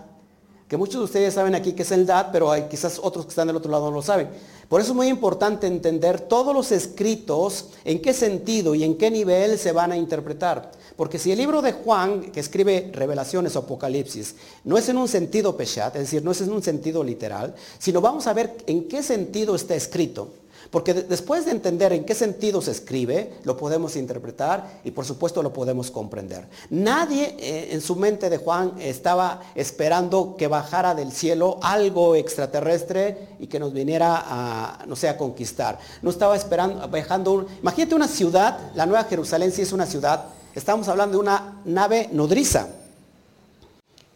[0.71, 3.31] Que muchos de ustedes saben aquí que es el Dad, pero hay quizás otros que
[3.31, 4.29] están del otro lado no lo saben.
[4.69, 9.11] Por eso es muy importante entender todos los escritos, en qué sentido y en qué
[9.11, 10.71] nivel se van a interpretar.
[10.95, 15.09] Porque si el libro de Juan, que escribe revelaciones o apocalipsis, no es en un
[15.09, 18.87] sentido peshat, es decir, no es en un sentido literal, sino vamos a ver en
[18.87, 20.29] qué sentido está escrito.
[20.71, 25.43] Porque después de entender en qué sentido se escribe, lo podemos interpretar y por supuesto
[25.43, 26.47] lo podemos comprender.
[26.69, 33.35] Nadie eh, en su mente de Juan estaba esperando que bajara del cielo algo extraterrestre
[33.39, 35.77] y que nos viniera a, no sé, a conquistar.
[36.01, 37.47] No estaba esperando, bajando un...
[37.61, 40.23] Imagínate una ciudad, la Nueva Jerusalén si es una ciudad,
[40.55, 42.69] estamos hablando de una nave nodriza,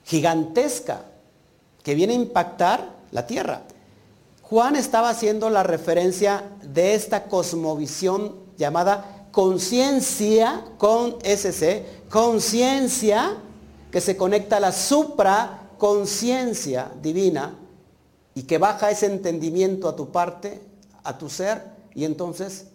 [0.05, 1.01] gigantesca,
[1.83, 3.63] que viene a impactar la tierra.
[4.49, 13.37] Juan estaba haciendo la referencia de esta cosmovisión llamada conciencia con SC, conciencia
[13.91, 17.57] que se conecta a la supraconciencia divina
[18.35, 20.61] y que baja ese entendimiento a tu parte,
[21.03, 21.63] a tu ser,
[21.95, 22.67] y entonces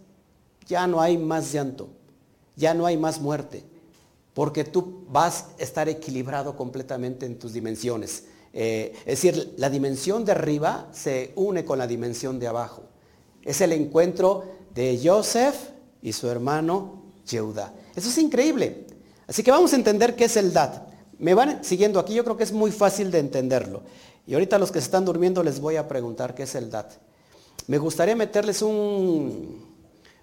[0.66, 1.88] ya no hay más llanto,
[2.56, 3.62] ya no hay más muerte,
[4.34, 8.24] porque tú vas a estar equilibrado completamente en tus dimensiones.
[8.52, 12.82] Eh, es decir, la dimensión de arriba se une con la dimensión de abajo.
[13.42, 15.56] Es el encuentro de Joseph
[16.02, 17.72] y su hermano Yehuda.
[17.94, 18.86] Eso es increíble.
[19.26, 20.88] Así que vamos a entender qué es el DAT.
[21.18, 23.82] Me van siguiendo aquí, yo creo que es muy fácil de entenderlo.
[24.26, 26.92] Y ahorita los que se están durmiendo les voy a preguntar qué es el DAT.
[27.66, 29.64] Me gustaría meterles un,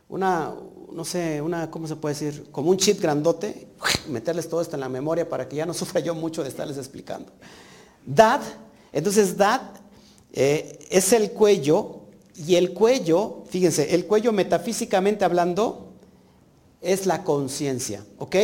[0.10, 0.54] una,
[0.92, 2.48] no sé, una, ¿cómo se puede decir?
[2.52, 3.68] Como un chip grandote,
[4.10, 6.78] meterles todo esto en la memoria para que ya no sufra yo mucho de estarles
[6.78, 7.32] explicando.
[8.08, 8.42] DAT,
[8.94, 9.62] entonces DAT
[10.34, 12.00] eh, es el cuello
[12.36, 15.92] y el cuello, fíjense, el cuello metafísicamente hablando
[16.82, 18.36] es la conciencia, ¿ok?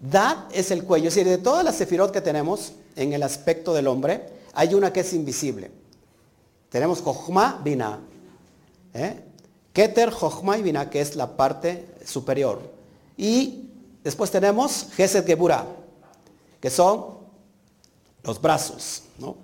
[0.00, 3.72] DAT es el cuello, es decir, de todas las sefirot que tenemos en el aspecto
[3.72, 5.70] del hombre, hay una que es invisible.
[6.68, 8.00] Tenemos Jochma, Bina.
[8.92, 9.22] ¿eh?
[9.72, 12.60] Keter, Jochma y Bina, que es la parte superior.
[13.16, 13.68] Y
[14.02, 15.66] después tenemos Gesed Gebura,
[16.60, 17.15] que son
[18.26, 19.04] los brazos.
[19.18, 19.36] ¿no?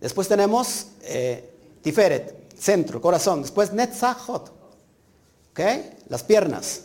[0.00, 1.50] Después tenemos eh,
[1.82, 3.42] Tiferet, centro, corazón.
[3.42, 4.52] Después Netzachot,
[5.50, 5.60] ¿ok?
[6.08, 6.82] las piernas.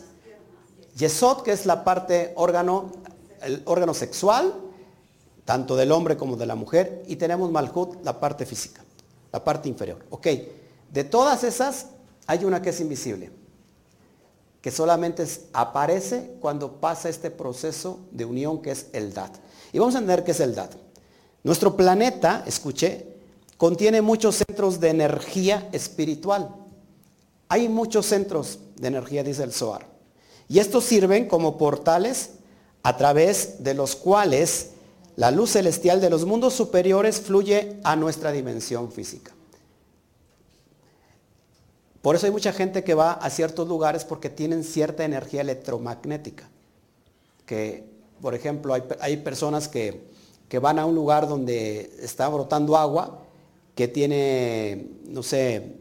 [0.96, 2.92] Yesod, que es la parte órgano,
[3.42, 4.54] el órgano sexual
[5.50, 8.84] tanto del hombre como de la mujer, y tenemos Malhut, la parte física,
[9.32, 9.98] la parte inferior.
[10.10, 10.28] Ok,
[10.92, 11.86] de todas esas
[12.28, 13.32] hay una que es invisible,
[14.60, 19.38] que solamente aparece cuando pasa este proceso de unión que es el DAT.
[19.72, 20.72] Y vamos a entender qué es el DAT.
[21.42, 23.06] Nuestro planeta, escuche,
[23.56, 26.54] contiene muchos centros de energía espiritual.
[27.48, 29.86] Hay muchos centros de energía, dice el SOAR.
[30.48, 32.30] Y estos sirven como portales
[32.82, 34.70] a través de los cuales
[35.16, 39.32] la luz celestial de los mundos superiores fluye a nuestra dimensión física.
[42.02, 46.48] Por eso hay mucha gente que va a ciertos lugares porque tienen cierta energía electromagnética.
[47.44, 47.84] Que,
[48.22, 50.09] por ejemplo, hay, personas que,
[50.58, 53.22] van a un lugar donde está brotando agua,
[53.74, 55.76] que tiene, no sé,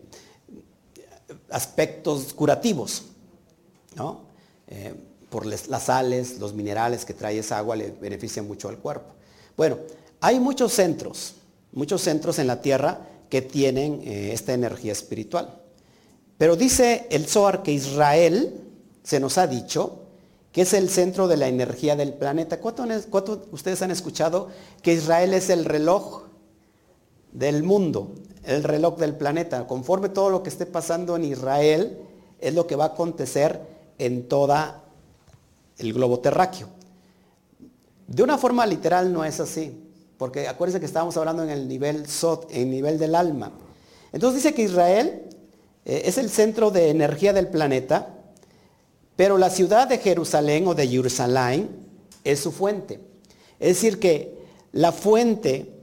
[1.49, 3.03] aspectos curativos,
[3.95, 4.21] ¿no?
[4.67, 4.93] Eh,
[5.29, 9.13] por las sales, los minerales que trae esa agua le benefician mucho al cuerpo.
[9.55, 9.77] Bueno,
[10.21, 11.35] hay muchos centros,
[11.71, 15.61] muchos centros en la tierra que tienen eh, esta energía espiritual.
[16.37, 18.61] Pero dice el Zohar que Israel,
[19.03, 19.99] se nos ha dicho,
[20.51, 22.59] que es el centro de la energía del planeta.
[22.59, 24.49] ¿Cuántos ustedes han escuchado
[24.81, 26.23] que Israel es el reloj
[27.31, 29.67] del mundo, el reloj del planeta?
[29.67, 31.99] Conforme todo lo que esté pasando en Israel,
[32.39, 33.59] es lo que va a acontecer
[33.97, 34.83] en toda
[35.77, 36.67] el globo terráqueo.
[38.07, 39.77] De una forma literal no es así,
[40.17, 43.51] porque acuérdense que estábamos hablando en el nivel SOT, en el nivel del alma.
[44.11, 45.29] Entonces dice que Israel
[45.85, 48.18] eh, es el centro de energía del planeta,
[49.19, 51.69] pero la ciudad de Jerusalén o de Jerusalén
[52.23, 53.01] es su fuente.
[53.59, 54.37] Es decir, que
[54.71, 55.73] la fuente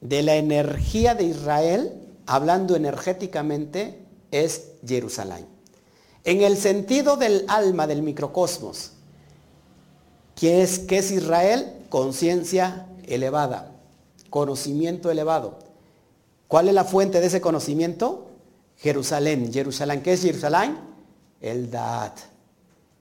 [0.00, 1.92] de la energía de Israel,
[2.26, 4.00] hablando energéticamente,
[4.32, 5.46] es Jerusalén.
[6.24, 8.94] En el sentido del alma, del microcosmos,
[10.34, 11.84] ¿Qué es, Israel?
[11.88, 13.70] Conciencia elevada,
[14.28, 15.60] conocimiento elevado.
[16.48, 18.26] ¿Cuál es la fuente de ese conocimiento?
[18.78, 19.52] Jerusalén.
[19.52, 20.02] Jerusalén.
[20.02, 20.78] ¿Qué es Jerusalén?
[21.40, 22.31] El Dat.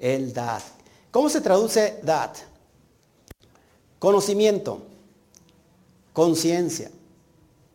[0.02, 0.64] El Dat.
[1.12, 2.36] ¿Cómo se traduce Dat?
[4.00, 4.82] Conocimiento.
[6.12, 6.92] Conciencia.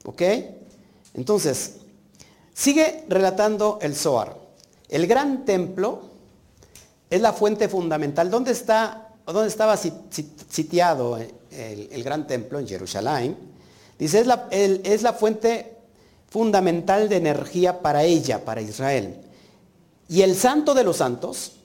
[0.04, 0.22] ¿Ok?
[1.14, 1.76] Entonces,
[2.52, 4.36] sigue relatando el Zohar.
[4.90, 6.02] El gran templo
[7.08, 8.30] es la fuente fundamental.
[8.30, 13.36] ¿Dónde está donde estaba sitiado el, gran templo en Jerusalén,
[13.98, 15.76] dice, es la, es la fuente
[16.28, 19.16] fundamental de energía para ella, para Israel.
[20.08, 21.55] Y el santo de los santos,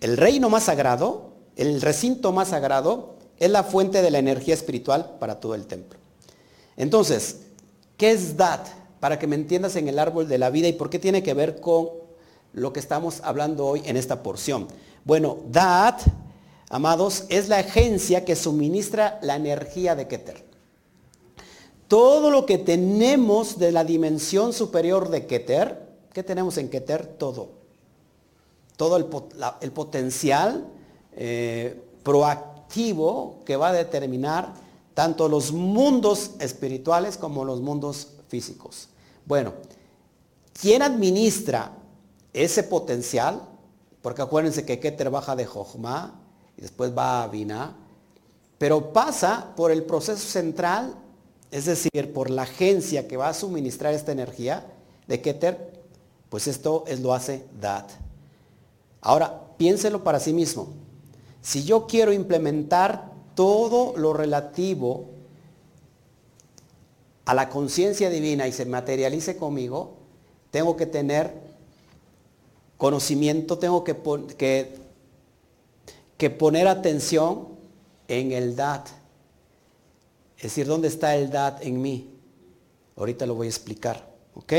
[0.00, 5.16] el reino más sagrado, el recinto más sagrado, es la fuente de la energía espiritual
[5.18, 5.98] para todo el templo.
[6.76, 7.40] Entonces,
[7.96, 8.66] ¿qué es Dat?
[9.00, 11.34] Para que me entiendas en el árbol de la vida y por qué tiene que
[11.34, 11.88] ver con
[12.52, 14.68] lo que estamos hablando hoy en esta porción.
[15.04, 16.00] Bueno, Dat
[16.68, 20.44] amados, es la agencia que suministra la energía de Keter.
[21.88, 27.06] Todo lo que tenemos de la dimensión superior de Keter, ¿qué tenemos en Keter?
[27.06, 27.50] Todo.
[28.76, 30.66] Todo el, potencial
[31.12, 34.52] eh, proactivo que va a determinar
[34.94, 38.88] tanto los mundos espirituales como los mundos físicos.
[39.24, 39.52] Bueno,
[40.58, 41.72] ¿quién administra
[42.32, 43.42] ese potencial?
[44.02, 46.14] Porque acuérdense que Keter baja de Jochma
[46.56, 47.76] y después va a Binah,
[48.56, 50.94] pero pasa por el proceso central,
[51.50, 54.66] es decir, por la agencia que va a suministrar esta energía
[55.06, 55.82] de Keter,
[56.30, 58.05] pues esto es lo hace Dat.
[59.06, 60.66] Ahora, piénselo para sí mismo.
[61.40, 65.10] Si yo quiero implementar todo lo relativo
[67.24, 69.94] a la conciencia divina y se materialice conmigo,
[70.50, 71.32] tengo que tener
[72.78, 73.94] conocimiento, tengo que,
[76.18, 77.46] que, poner atención
[78.08, 78.88] en el DAT.
[80.38, 82.10] Es decir, ¿dónde está el DAT en mí?
[82.96, 84.04] Ahorita lo voy a explicar.
[84.34, 84.52] ¿Ok?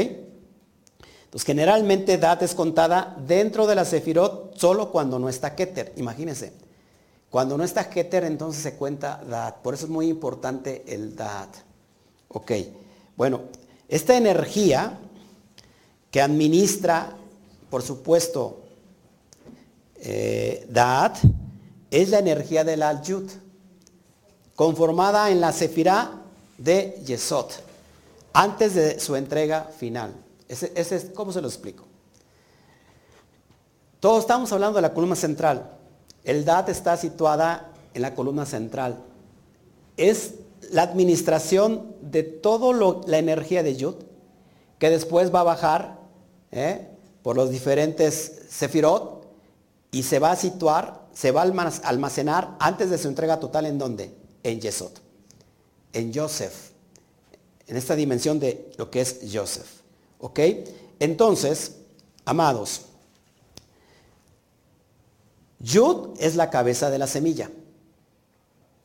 [1.38, 5.94] Entonces, generalmente DAT es contada dentro de la Sefirot solo cuando no está Keter.
[5.98, 6.52] Imagínense.
[7.30, 9.58] Cuando no está Keter, entonces se cuenta DAT.
[9.58, 11.50] Por eso es muy importante el DAT.
[12.30, 12.52] Ok.
[13.16, 13.42] Bueno,
[13.88, 14.98] esta energía
[16.10, 17.16] que administra,
[17.70, 18.64] por supuesto,
[19.98, 21.18] eh, DAT,
[21.92, 23.30] es la energía del Al-Yud,
[24.56, 26.14] conformada en la Sefirá
[26.58, 27.52] de Yesod,
[28.34, 30.24] antes de su entrega final.
[31.14, 31.86] ¿Cómo se lo explico?
[34.00, 35.72] Todos estamos hablando de la columna central.
[36.24, 39.04] El DAT está situada en la columna central.
[39.98, 40.36] Es
[40.72, 42.74] la administración de toda
[43.08, 43.96] la energía de Yud,
[44.80, 46.00] que después va a bajar
[46.52, 46.88] ¿eh?
[47.24, 49.26] por los diferentes sefirot
[49.92, 53.78] y se va a situar, se va a almacenar antes de su entrega total en
[53.78, 54.14] dónde?
[54.44, 54.92] En Yesod,
[55.94, 56.72] en Joseph,
[57.66, 59.77] en esta dimensión de lo que es Joseph.
[60.20, 60.40] ¿Ok?
[61.00, 61.78] Entonces,
[62.26, 62.82] amados,
[65.60, 67.50] Yud es la cabeza de la semilla.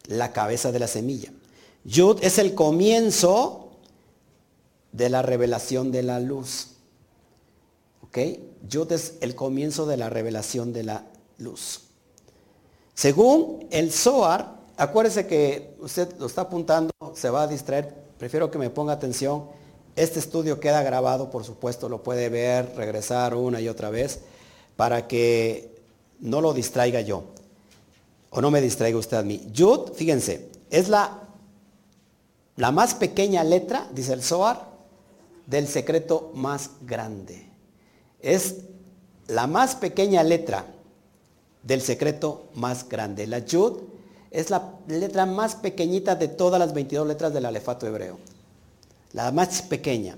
[0.06, 1.32] La cabeza de la semilla.
[1.84, 3.70] Yud es el comienzo
[4.92, 6.68] de la revelación de la luz.
[8.02, 8.18] ¿Ok?
[8.68, 11.06] Yud es el comienzo de la revelación de la
[11.38, 11.82] luz.
[12.94, 18.58] Según el Zohar, acuérdese que usted lo está apuntando, se va a distraer, prefiero que
[18.58, 19.46] me ponga atención
[19.94, 24.20] este estudio queda grabado, por supuesto, lo puede ver, regresar una y otra vez,
[24.76, 25.83] para que
[26.20, 27.24] no lo distraiga yo,
[28.31, 29.46] o no me distraiga usted a mí.
[29.52, 31.18] Yud, fíjense, es la,
[32.57, 34.66] la más pequeña letra, dice el Zohar,
[35.46, 37.46] del secreto más grande.
[38.20, 38.57] Es
[39.26, 40.64] la más pequeña letra
[41.62, 43.26] del secreto más grande.
[43.26, 43.81] La Yud
[44.31, 48.18] es la letra más pequeñita de todas las 22 letras del alefato hebreo
[49.12, 50.16] la más pequeña,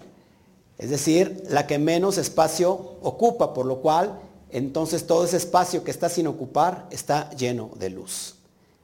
[0.78, 4.18] es decir, la que menos espacio ocupa, por lo cual
[4.50, 8.36] entonces todo ese espacio que está sin ocupar está lleno de luz.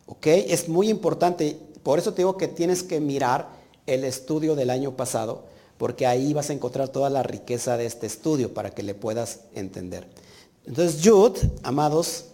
[0.07, 0.27] ¿Ok?
[0.27, 3.49] Es muy importante, por eso te digo que tienes que mirar
[3.87, 5.45] el estudio del año pasado,
[5.79, 9.41] porque ahí vas a encontrar toda la riqueza de este estudio para que le puedas
[9.55, 10.07] entender.
[10.67, 12.27] Entonces Jude, amados,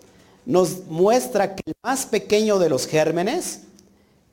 [0.44, 3.60] nos muestra que el más pequeño de los gérmenes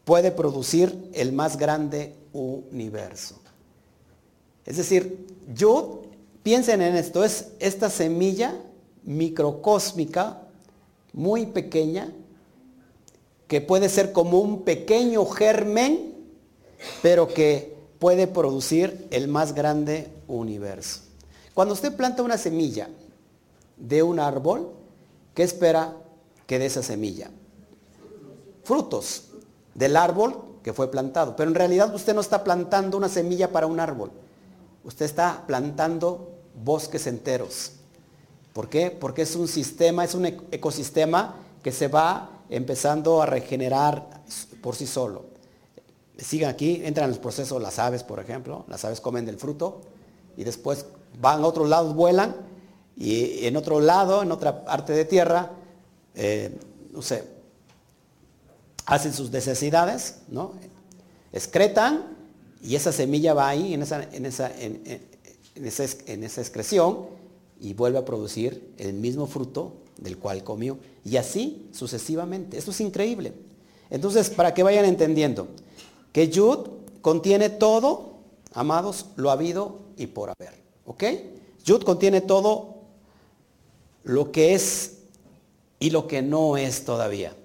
[0.06, 3.39] puede producir el más grande universo.
[4.65, 6.04] Es decir, yo,
[6.41, 8.56] piensen en esto, es esta semilla
[9.04, 10.41] microcósmica,
[11.13, 12.12] muy pequeña,
[13.48, 16.13] que puede ser como un pequeño germen,
[17.02, 21.02] pero que puede producir el más grande universo.
[21.54, 22.89] Cuando usted planta una semilla
[23.78, 24.72] de un árbol,
[25.36, 25.96] ¿qué espera
[26.48, 27.30] que de esa semilla?
[28.63, 29.26] Frutos
[29.76, 31.36] del árbol que fue plantado.
[31.36, 34.12] Pero en realidad usted no está plantando una semilla para un árbol.
[34.84, 36.32] Usted está plantando
[36.63, 37.73] bosques enteros.
[38.54, 38.91] ¿Por qué?
[38.91, 44.23] Porque es un sistema, es un ecosistema que se va empezando a regenerar
[44.62, 45.26] por sí solo.
[46.17, 48.65] Sigan aquí, entran en el proceso las aves, por ejemplo.
[48.67, 49.82] Las aves comen del fruto
[50.38, 50.86] y después
[51.19, 52.36] van a otros lados, vuelan
[52.95, 55.52] y en otro lado, en otra parte de tierra,
[56.15, 56.56] eh,
[56.91, 57.33] no sé,
[58.86, 60.54] hacen sus necesidades, ¿no?
[61.34, 62.06] excretan
[62.63, 65.04] y esa semilla va ahí en esa, en esa, en,
[65.66, 67.08] esa, excreción
[67.60, 70.78] y vuelve a producir el mismo fruto del cual comió.
[71.03, 72.58] Y así sucesivamente.
[72.58, 73.34] Esto es increíble.
[73.89, 75.47] Entonces, para que vayan entendiendo,
[76.14, 76.70] que Yud
[77.01, 78.14] contiene todo,
[78.53, 80.53] amados, lo habido y por haber.
[80.86, 81.03] ¿Ok?
[81.66, 82.76] Yud contiene todo
[84.03, 84.99] lo que es
[85.80, 87.36] y lo que no es todavía.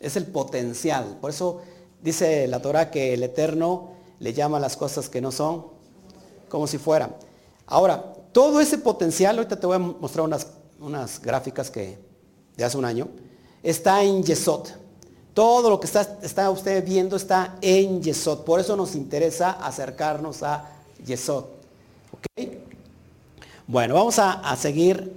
[0.00, 1.18] Es el potencial.
[1.20, 1.60] Por eso
[2.02, 5.66] dice la Torah que el Eterno le llama las cosas que no son
[6.48, 7.14] como si fueran.
[7.66, 11.98] Ahora, todo ese potencial, ahorita te voy a mostrar unas, unas gráficas que
[12.56, 13.08] de hace un año,
[13.62, 14.68] está en Yesod.
[15.34, 18.44] Todo lo que está, está usted viendo está en Yesod.
[18.44, 20.70] Por eso nos interesa acercarnos a
[21.04, 21.44] Yesod.
[23.66, 25.12] Bueno, vamos a, seguir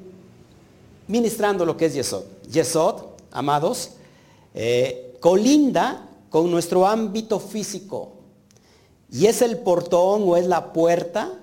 [1.07, 2.23] ministrando lo que es Yesod.
[2.49, 3.91] Yesod, amados,
[4.53, 8.13] eh, colinda con nuestro ámbito físico
[9.11, 11.33] y es el portón o es la puerta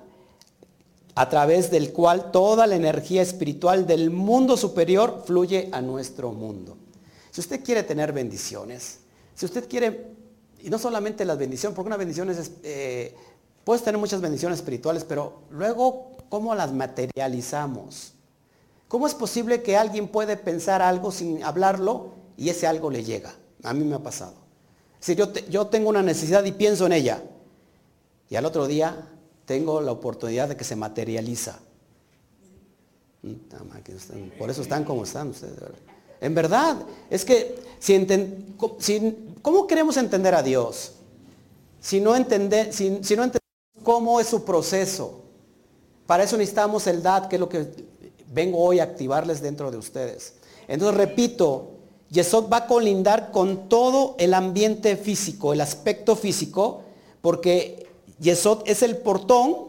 [1.15, 6.77] a través del cual toda la energía espiritual del mundo superior fluye a nuestro mundo.
[7.31, 8.99] Si usted quiere tener bendiciones,
[9.33, 10.11] si usted quiere,
[10.61, 13.15] y no solamente las bendiciones, porque una bendición es, eh,
[13.63, 18.13] puedes tener muchas bendiciones espirituales, pero luego, ¿cómo las materializamos?
[18.87, 23.35] ¿Cómo es posible que alguien puede pensar algo sin hablarlo y ese algo le llega?
[23.63, 24.35] A mí me ha pasado.
[24.99, 27.23] Si yo, yo tengo una necesidad y pienso en ella,
[28.29, 29.09] y al otro día
[29.45, 31.59] tengo la oportunidad de que se materializa.
[33.21, 35.55] Mm, por eso están como están ustedes.
[36.19, 36.77] En verdad,
[37.09, 38.05] es que si,
[39.41, 40.93] ¿cómo queremos entender a Dios?
[41.79, 43.39] Si no, entender, si, no entendemos
[43.83, 45.23] cómo es su proceso.
[46.05, 47.67] Para eso necesitamos el DAT, que es lo que
[48.33, 50.35] vengo hoy a activarles dentro de ustedes.
[50.67, 51.76] Entonces, repito,
[52.09, 56.83] Yesod va a colindar con todo el ambiente físico, el aspecto físico,
[57.21, 57.87] porque
[58.19, 59.67] Yesod es el portón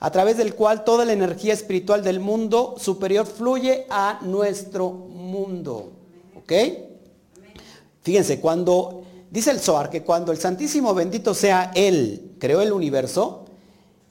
[0.00, 5.92] a través del cual toda la energía espiritual del mundo superior fluye a nuestro mundo.
[6.36, 6.52] ¿Ok?
[8.02, 13.44] Fíjense, cuando dice el Zohar que cuando el Santísimo bendito sea Él, creó el universo,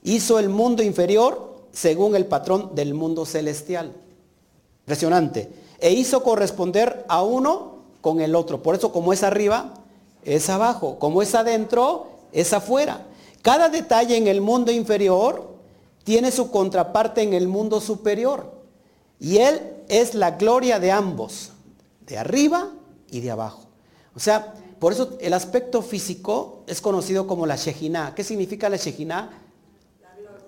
[0.04, 3.94] hizo el mundo inferior según el patrón del mundo celestial.
[4.82, 5.50] Impresionante.
[5.82, 8.62] E hizo corresponder a uno con el otro.
[8.62, 9.74] Por eso como es arriba,
[10.24, 11.00] es abajo.
[11.00, 13.06] Como es adentro, es afuera.
[13.42, 15.50] Cada detalle en el mundo inferior
[16.04, 18.52] tiene su contraparte en el mundo superior.
[19.20, 21.52] Y Él es la gloria de ambos,
[22.06, 22.72] de arriba
[23.12, 23.64] y de abajo.
[24.16, 28.14] O sea, por eso el aspecto físico es conocido como la Shejina.
[28.16, 29.30] ¿Qué significa la Shejina?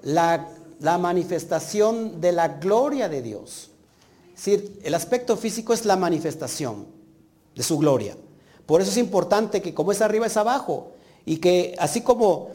[0.03, 0.47] La,
[0.79, 3.70] la, manifestación de la gloria de Dios.
[4.43, 6.87] Decir, el aspecto físico es la manifestación
[7.53, 8.17] de su gloria.
[8.65, 10.93] Por eso es importante que como es arriba es abajo.
[11.27, 12.49] Y que así como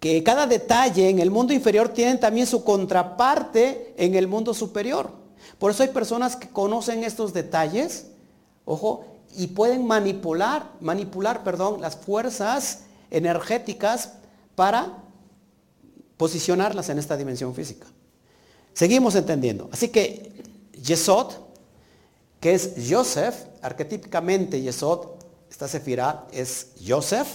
[0.00, 5.12] que cada detalle en el mundo inferior tiene también su contraparte en el mundo superior.
[5.58, 8.08] Por eso hay personas que conocen estos detalles,
[8.66, 12.80] ojo, y pueden manipular, manipular, perdón, las fuerzas
[13.10, 14.12] energéticas
[14.54, 14.92] para
[16.18, 17.86] posicionarlas en esta dimensión física.
[18.74, 19.70] Seguimos entendiendo.
[19.72, 20.49] Así que
[20.82, 21.32] Yesod,
[22.40, 25.06] que es Joseph, arquetípicamente Yesod,
[25.50, 27.28] esta sefirá es Joseph,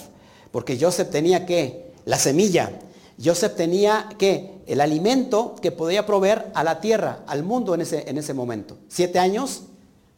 [0.50, 2.70] porque Joseph tenía que la semilla.
[3.22, 8.08] Joseph tenía que el alimento que podía proveer a la tierra, al mundo en ese,
[8.08, 8.78] en ese momento.
[8.88, 9.62] Siete años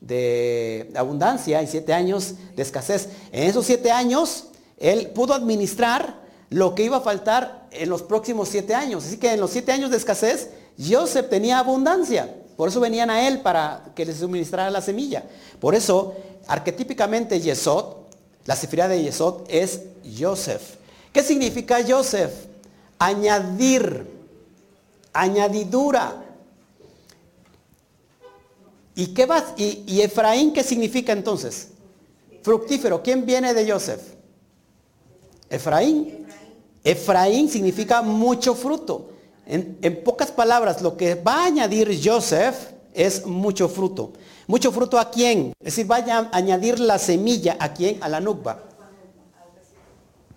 [0.01, 3.09] de abundancia y siete años de escasez.
[3.33, 4.47] En esos siete años,
[4.79, 6.21] él pudo administrar
[6.51, 9.05] lo que iba a faltar en los próximos siete años.
[9.05, 12.35] Así que en los siete años de escasez, Joseph tenía abundancia.
[12.59, 15.23] Por eso venían a él para que les suministrara la semilla.
[15.61, 16.13] Por eso,
[16.49, 17.99] arquetípicamente Yesod,
[18.47, 19.83] la cifra de Yesod es
[20.19, 20.75] Joseph.
[21.13, 22.33] ¿Qué significa Joseph?
[22.99, 24.05] Añadir,
[25.13, 26.21] añadidura.
[28.97, 29.55] ¿Y qué va?
[29.57, 31.69] ¿Y, Efraín qué significa entonces?
[32.43, 33.05] Fructífero.
[33.05, 34.03] ¿Quién viene de Joseph?
[35.49, 36.27] Efraín.
[36.83, 39.11] Efraín significa mucho fruto.
[39.49, 42.55] En, pocas palabras, lo que va a añadir Joseph
[42.93, 44.13] es mucho fruto.
[44.47, 45.53] ¿Mucho fruto a quién?
[45.61, 48.03] Es decir, vaya a añadir la semilla a quién?
[48.03, 48.69] A la nukba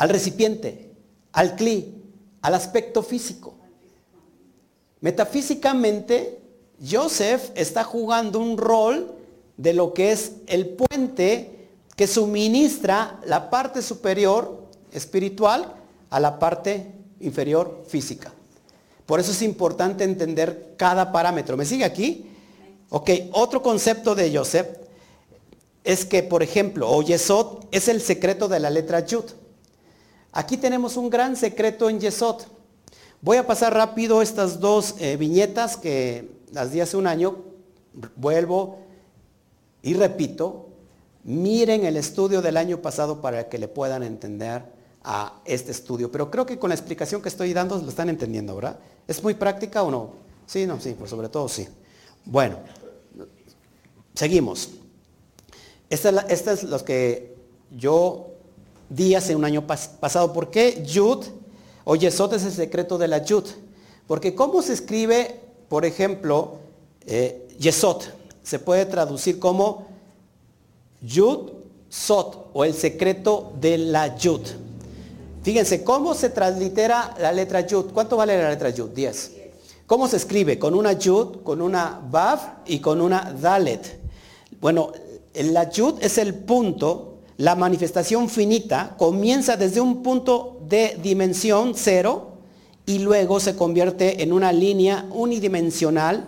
[0.01, 0.89] al recipiente,
[1.32, 1.93] al cli,
[2.41, 3.53] al aspecto físico.
[4.99, 6.41] Metafísicamente,
[6.84, 9.14] Joseph está jugando un rol
[9.57, 15.72] de lo que es el puente que suministra la parte superior espiritual
[16.09, 18.34] a la parte inferior física.
[19.12, 21.57] Por eso es importante entender cada parámetro.
[21.57, 22.32] ¿Me sigue aquí?
[22.88, 24.70] Ok, otro concepto de Joseph
[25.84, 29.26] es que, por ejemplo, o Yesod es el secreto de la letra Yud.
[30.32, 32.43] Aquí tenemos un gran secreto en Yesod.
[33.20, 37.36] Voy a pasar rápido estas dos eh, viñetas que las di hace un año.
[38.16, 38.80] Vuelvo
[39.82, 40.70] y repito,
[41.26, 44.64] miren el estudio del año pasado para que le puedan entender
[45.04, 46.12] a este estudio.
[46.12, 48.80] Pero creo que con la explicación que estoy dando lo están entendiendo, ¿verdad?
[49.08, 50.12] ¿Es muy práctica o no?
[50.45, 51.68] Sí, no, sí, por sobre todo sí.
[52.26, 52.58] Bueno,
[54.14, 54.70] seguimos.
[55.89, 57.36] Esta es, esta es lo que
[57.72, 58.28] yo
[58.89, 60.34] días en un año pasado.
[60.34, 61.26] ¿Por qué Yud
[61.84, 63.45] o Yesod es el secreto de la Yud?
[64.08, 66.58] Porque ¿cómo se escribe, por ejemplo,
[67.06, 68.04] eh, Yesod?
[68.43, 69.88] Se puede traducir como
[71.02, 74.41] Yud Sot o el secreto de la Yud.
[75.44, 77.92] Fíjense, ¿cómo se translitera la letra Yud?
[77.94, 78.89] ¿Cuánto vale la letra Yud?
[78.89, 79.32] 10.
[79.92, 80.58] ¿Cómo se escribe?
[80.58, 84.00] Con una yud, con una vav y con una dalet.
[84.62, 84.94] Bueno,
[85.34, 92.38] la yud es el punto, la manifestación finita comienza desde un punto de dimensión cero
[92.86, 96.26] y luego se convierte en una línea unidimensional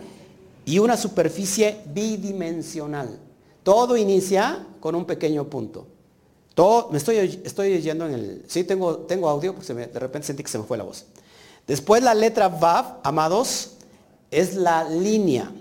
[0.66, 3.18] y una superficie bidimensional.
[3.64, 5.88] Todo inicia con un pequeño punto.
[6.53, 8.43] Todo, me estoy, estoy en el...
[8.47, 11.05] Sí, tengo, tengo audio, porque de repente sentí que se me fue la voz.
[11.65, 13.71] Después la letra Vav, amados,
[14.29, 15.51] es la línea.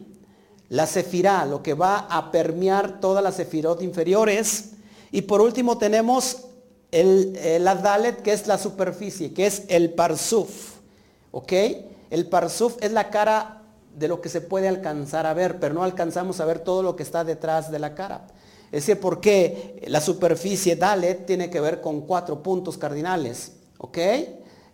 [0.68, 4.70] La sefirá, lo que va a permear todas las sefirot inferiores.
[5.11, 6.45] Y por último tenemos
[6.90, 10.74] el, la dalet, que es la superficie, que es el parsuf.
[11.30, 11.53] ¿Ok?
[12.11, 13.62] El parsuf es la cara
[13.97, 16.97] de lo que se puede alcanzar a ver, pero no alcanzamos a ver todo lo
[16.97, 18.26] que está detrás de la cara.
[18.73, 23.99] Es decir, porque la superficie Dalet tiene que ver con cuatro puntos cardinales, ¿ok?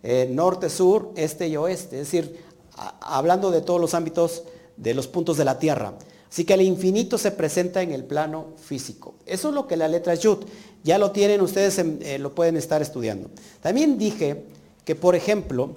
[0.01, 1.99] Eh, norte, sur, este y oeste.
[1.99, 2.41] Es decir,
[3.01, 4.43] hablando de todos los ámbitos
[4.77, 5.95] de los puntos de la Tierra.
[6.31, 9.15] Así que el infinito se presenta en el plano físico.
[9.25, 10.45] Eso es lo que la letra Yud.
[10.83, 13.29] Ya lo tienen ustedes, eh, lo pueden estar estudiando.
[13.61, 14.45] También dije
[14.85, 15.71] que, por ejemplo,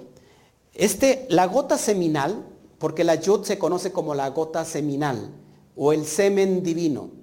[0.73, 2.45] este, la gota seminal,
[2.79, 5.29] porque la Yud se conoce como la gota seminal
[5.75, 7.22] o el semen divino.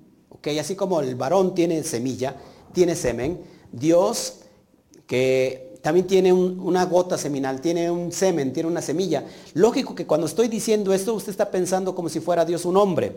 [0.58, 2.36] Así como el varón tiene semilla,
[2.72, 3.40] tiene semen,
[3.72, 4.36] Dios
[5.06, 9.24] que también tiene una gota seminal, tiene un semen, tiene una semilla.
[9.54, 13.16] Lógico que cuando estoy diciendo esto, usted está pensando como si fuera Dios un hombre,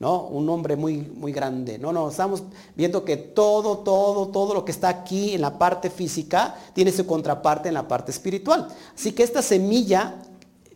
[0.00, 0.24] ¿no?
[0.24, 1.78] Un hombre muy, muy grande.
[1.78, 2.42] No, no, estamos
[2.74, 7.06] viendo que todo, todo, todo lo que está aquí en la parte física tiene su
[7.06, 8.68] contraparte en la parte espiritual.
[8.94, 10.16] Así que esta semilla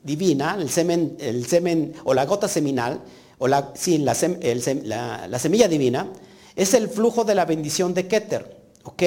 [0.02, 3.00] divina, el semen, el semen o la gota seminal,
[3.42, 3.72] o la,
[4.04, 6.06] la, semilla divina,
[6.54, 8.56] es el flujo de la bendición de Keter.
[8.84, 9.02] ¿Ok?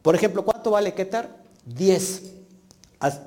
[0.00, 1.28] Por ejemplo, ¿cuánto vale Keter?
[1.66, 2.22] 10.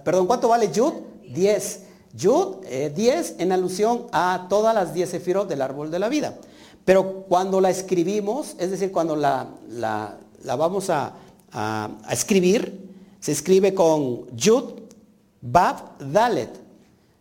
[0.05, 0.93] Perdón, ¿cuánto vale Yud?
[1.27, 1.79] 10.
[2.13, 6.37] Yud, 10 eh, en alusión a todas las 10 sefirot del árbol de la vida.
[6.85, 10.17] Pero cuando la escribimos, es decir, cuando la, la,
[10.55, 11.11] vamos a,
[11.51, 12.89] a, escribir,
[13.19, 14.75] se escribe con Yud,
[15.41, 16.51] Bab, Dalet.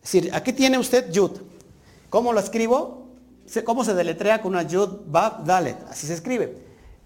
[0.00, 1.32] Es decir, aquí tiene usted Yud.
[2.14, 3.08] ¿Cómo lo escribo?
[3.64, 5.76] ¿Cómo se deletrea con una Yud, Bab, Dalet?
[5.88, 6.56] Así se escribe.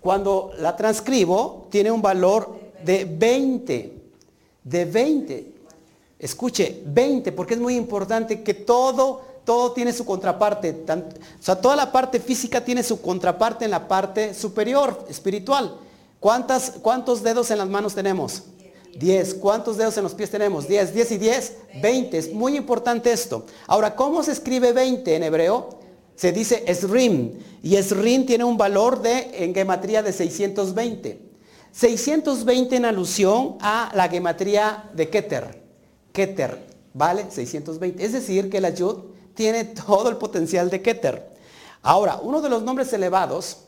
[0.02, 4.02] Cuando la transcribo, tiene un valor de 20.
[4.64, 5.52] De 20.
[6.18, 10.84] Escuche, 20, porque es muy importante que todo, todo tiene su contraparte.
[10.86, 15.74] o sea, toda la parte física tiene su contraparte en la parte superior, espiritual.
[16.20, 18.42] ¿Cuántas, ¿Cuántos dedos en las manos tenemos?
[18.96, 19.34] 10.
[19.34, 20.66] ¿Cuántos dedos en los pies tenemos?
[20.66, 20.94] 10.
[20.94, 22.18] 10 y 10, 20.
[22.18, 23.46] Es muy importante esto.
[23.66, 25.78] Ahora, ¿cómo se escribe 20 en hebreo?
[26.16, 27.38] Se dice esrim.
[27.62, 31.28] Y esrim tiene un valor de, en gematría de 620.
[31.72, 35.62] 620 en alusión a la gematría de Keter.
[36.12, 37.26] Keter, ¿vale?
[37.30, 38.04] 620.
[38.04, 38.96] Es decir, que la Yud
[39.34, 41.36] tiene todo el potencial de Keter.
[41.82, 43.58] Ahora, uno de los nombres elevados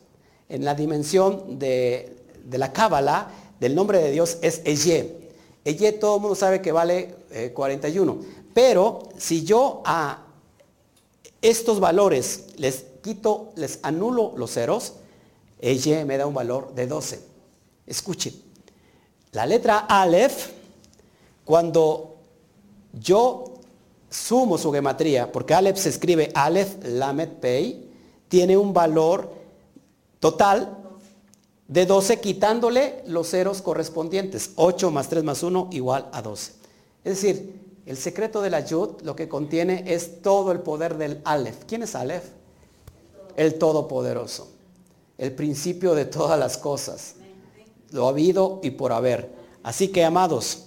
[0.49, 3.29] en la dimensión de, de la Cábala
[3.61, 5.31] del nombre de Dios es Eye.
[5.65, 7.15] Eye todo el mundo sabe que vale
[7.55, 8.13] 41.
[8.13, 10.25] Eh, Pero si yo a
[11.43, 14.95] estos valores les quito, les anulo los ceros,
[15.61, 17.21] Eye me da un valor de 12.
[17.87, 18.33] Escuche,
[19.33, 20.49] la letra Aleph,
[21.45, 22.17] cuando
[22.93, 23.45] yo
[24.09, 27.91] sumo su gematría, porque Aleph se escribe Aleph Lamed Pei,
[28.29, 29.31] tiene un valor
[30.19, 30.80] total
[31.71, 34.51] de 12 quitándole los ceros correspondientes.
[34.57, 36.53] 8 más 3 más 1 igual a 12.
[37.05, 41.21] Es decir, el secreto de la Yud lo que contiene es todo el poder del
[41.25, 41.64] Aleph.
[41.68, 42.25] ¿Quién es Aleph?
[43.37, 44.51] El Todopoderoso.
[45.16, 47.14] El principio de todas las cosas.
[47.93, 49.33] Lo ha habido y por haber.
[49.62, 50.64] Así que, amados,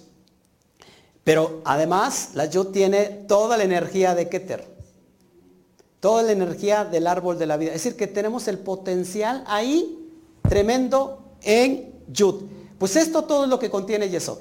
[1.22, 4.66] pero además la Yud tiene toda la energía de Keter.
[6.00, 7.74] Toda la energía del árbol de la vida.
[7.74, 10.00] Es decir, que tenemos el potencial ahí
[10.48, 12.44] tremendo en Yud.
[12.78, 14.38] Pues esto todo es lo que contiene Yesod.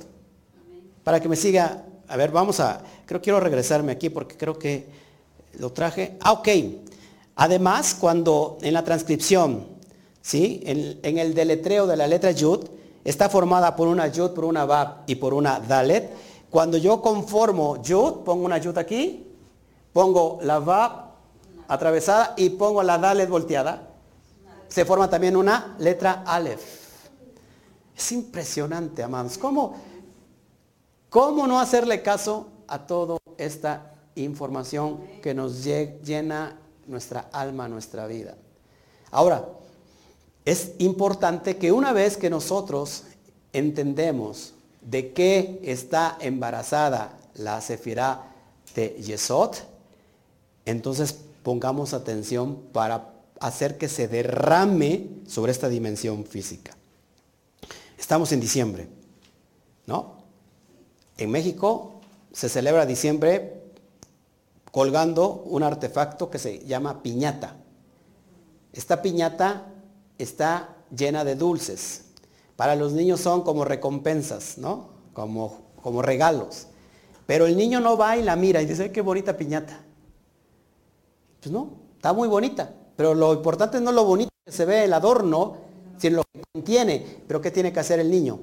[1.03, 4.87] Para que me siga, a ver, vamos a, creo quiero regresarme aquí porque creo que
[5.59, 6.17] lo traje.
[6.21, 6.47] Ah, ok.
[7.35, 9.65] Además, cuando en la transcripción,
[10.21, 10.61] ¿sí?
[10.65, 12.65] En, el deletreo de la letra Yud,
[13.03, 16.11] está formada por una Yud, por una Bab y por una Dalet.
[16.49, 19.27] Cuando yo conformo Yud, pongo una Yud aquí,
[19.91, 21.13] pongo la Bab
[21.67, 23.92] atravesada y pongo la Dalet volteada,
[24.73, 26.63] se forma también una letra Aleph.
[27.95, 29.37] Es impresionante, amados.
[29.37, 29.75] ¿Cómo,
[31.11, 36.57] ¿Cómo no hacerle caso a toda esta información que nos llena
[36.87, 38.35] nuestra alma, nuestra vida?
[39.11, 39.47] Ahora,
[40.43, 43.03] es importante que una vez que nosotros
[43.53, 48.23] entendemos de qué está embarazada la Sefirá
[48.73, 49.53] de Yesod,
[50.65, 53.12] entonces pongamos atención para
[53.43, 56.75] hacer que se derrame sobre esta dimensión física.
[57.97, 58.87] Estamos en diciembre,
[59.85, 60.23] ¿no?
[61.17, 61.99] En México
[62.31, 63.61] se celebra diciembre
[64.71, 67.57] colgando un artefacto que se llama piñata.
[68.71, 69.67] Esta piñata
[70.17, 72.05] está llena de dulces.
[72.55, 74.89] Para los niños son como recompensas, ¿no?
[75.11, 76.67] Como, como regalos.
[77.25, 79.81] Pero el niño no va y la mira y dice, qué bonita piñata.
[81.41, 82.73] Pues no, está muy bonita.
[82.95, 85.57] Pero lo importante no es lo bonito que se ve el adorno,
[85.97, 87.05] sino lo que contiene.
[87.27, 88.39] Pero ¿qué tiene que hacer el niño?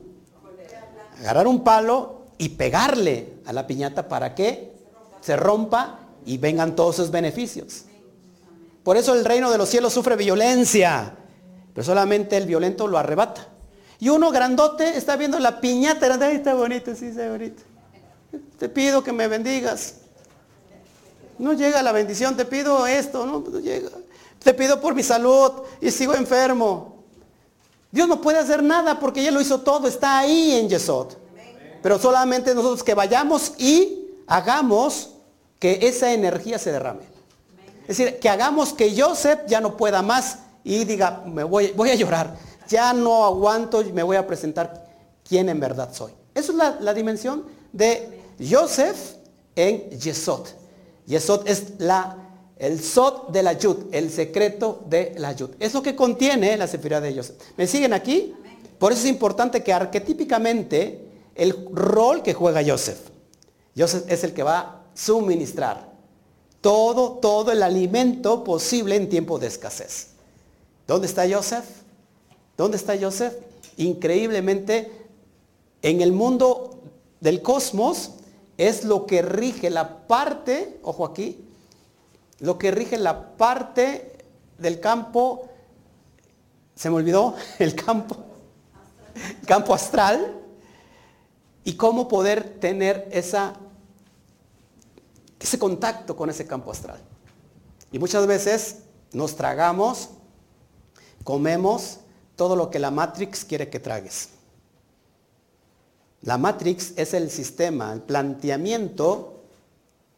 [1.21, 4.73] Agarrar un palo y pegarle a la piñata para que
[5.21, 7.85] se rompa y vengan todos sus beneficios.
[8.83, 11.15] Por eso el reino de los cielos sufre violencia,
[11.75, 13.47] pero solamente el violento lo arrebata.
[13.99, 17.63] Y uno grandote está viendo la piñata, Ay, está bonito, sí, está bonito.
[18.59, 19.97] Te pido que me bendigas.
[21.39, 23.91] No llega la bendición, te pido esto, no llega.
[24.43, 27.05] Te pido por mi salud y sigo enfermo.
[27.91, 31.09] Dios no puede hacer nada porque ya lo hizo todo, está ahí en Yesod.
[31.83, 35.11] Pero solamente nosotros que vayamos y hagamos
[35.59, 37.03] que esa energía se derrame.
[37.83, 41.91] Es decir, que hagamos que Joseph ya no pueda más y diga, me voy, voy
[41.91, 42.37] a llorar,
[42.69, 44.87] ya no aguanto y me voy a presentar
[45.29, 46.13] quién en verdad soy.
[46.35, 49.17] Esa es la, dimensión de Joseph
[49.57, 50.47] en Yesod.
[51.07, 52.17] Yesod es la,
[52.61, 55.51] el Sod de la Yud, el secreto de la Yud.
[55.59, 57.41] Es lo que contiene la sefirá de Joseph.
[57.57, 58.35] ¿Me siguen aquí?
[58.79, 61.01] Por eso es importante que arquetípicamente
[61.35, 62.99] el rol que juega Joseph.
[63.75, 65.91] Joseph es el que va suministrar
[66.61, 70.09] todo, todo el alimento posible en tiempo de escasez.
[70.87, 71.65] ¿Dónde está Joseph?
[72.59, 73.33] ¿Dónde está Joseph?
[73.79, 74.93] Increíblemente,
[75.81, 76.83] en el mundo
[77.21, 78.11] del cosmos
[78.59, 81.47] es lo que rige la parte, ojo aquí,
[82.41, 84.19] lo que rige la parte
[84.59, 85.49] del campo,
[86.75, 88.17] se me olvidó, el campo,
[89.47, 90.37] campo astral,
[91.65, 93.53] y cómo poder tener ese
[95.59, 97.01] contacto con ese campo astral.
[97.93, 98.79] Y muchas veces
[99.13, 100.09] nos tragamos,
[101.23, 101.99] comemos
[102.37, 104.31] todo lo que la Matrix quiere que tragues.
[106.23, 109.43] La Matrix es el sistema, el planteamiento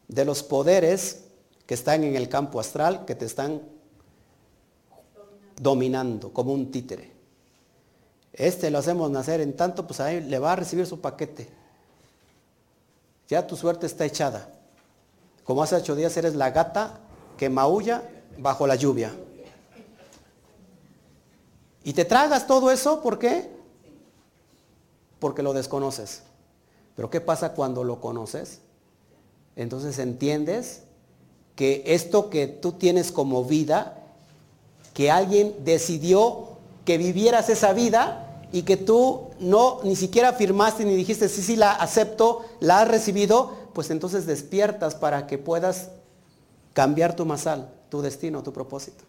[0.07, 1.22] de los poderes
[1.73, 3.59] que están en el campo astral, que te están
[5.59, 7.11] dominando como un títere.
[8.31, 11.49] Este lo hacemos nacer en tanto, pues ahí le va a recibir su paquete.
[13.27, 14.51] Ya tu suerte está echada.
[15.43, 16.99] Como hace ocho días eres la gata
[17.37, 18.07] que maulla
[18.37, 19.11] bajo la lluvia.
[21.83, 23.49] Y te tragas todo eso, ¿por qué?
[25.17, 26.21] Porque lo desconoces.
[26.95, 28.59] Pero ¿qué pasa cuando lo conoces?
[29.55, 30.83] Entonces entiendes
[31.55, 33.99] que esto que tú tienes como vida,
[34.93, 36.49] que alguien decidió
[36.85, 41.55] que vivieras esa vida y que tú no ni siquiera firmaste ni dijiste, sí, sí,
[41.55, 45.89] la acepto, la has recibido, pues entonces despiertas para que puedas
[46.73, 49.03] cambiar tu masal, tu destino, tu propósito.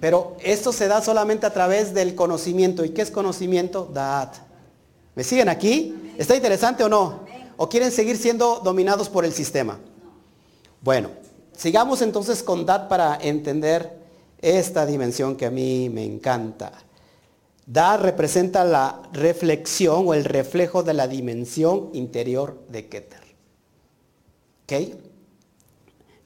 [0.00, 2.84] Pero esto se da solamente a través del conocimiento.
[2.84, 3.88] ¿Y qué es conocimiento?
[3.90, 4.28] Dad.
[5.14, 6.12] ¿Me siguen aquí?
[6.18, 7.20] ¿Está interesante o no?
[7.56, 9.78] ¿O quieren seguir siendo dominados por el sistema?
[10.84, 11.08] Bueno,
[11.56, 14.04] sigamos entonces con Dad para entender
[14.42, 16.72] esta dimensión que a mí me encanta.
[17.64, 23.22] Da representa la reflexión o el reflejo de la dimensión interior de Keter.
[24.64, 24.72] ¿Ok?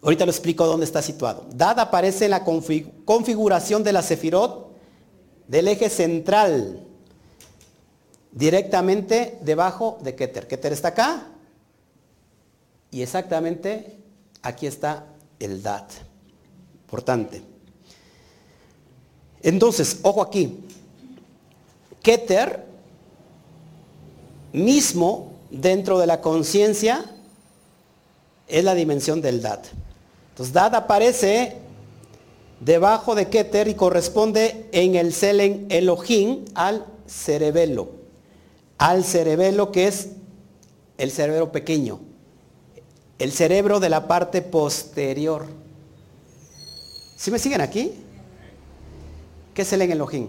[0.03, 1.47] Ahorita lo explico dónde está situado.
[1.55, 4.73] Dad aparece en la configuración de la Sefirot
[5.47, 6.85] del eje central,
[8.33, 10.49] directamente debajo de Keter.
[10.49, 11.29] Keter está acá
[12.91, 13.98] y exactamente
[14.43, 15.07] aquí está
[15.39, 15.87] el Dad.
[16.85, 17.43] Importante.
[19.43, 20.65] Entonces, ojo aquí,
[22.03, 22.67] Keter
[24.53, 27.05] mismo dentro de la conciencia
[28.47, 29.61] es la dimensión del Dad.
[30.31, 31.57] Entonces Dad aparece
[32.61, 37.91] debajo de Keter y corresponde en el Selen Elohim al cerebelo.
[38.79, 40.11] Al cerebelo que es
[40.97, 42.01] el cerebro pequeño.
[43.19, 45.47] El cerebro de la parte posterior.
[47.17, 47.93] ¿Sí me siguen aquí?
[49.55, 50.29] ¿Qué es Selen Elohim?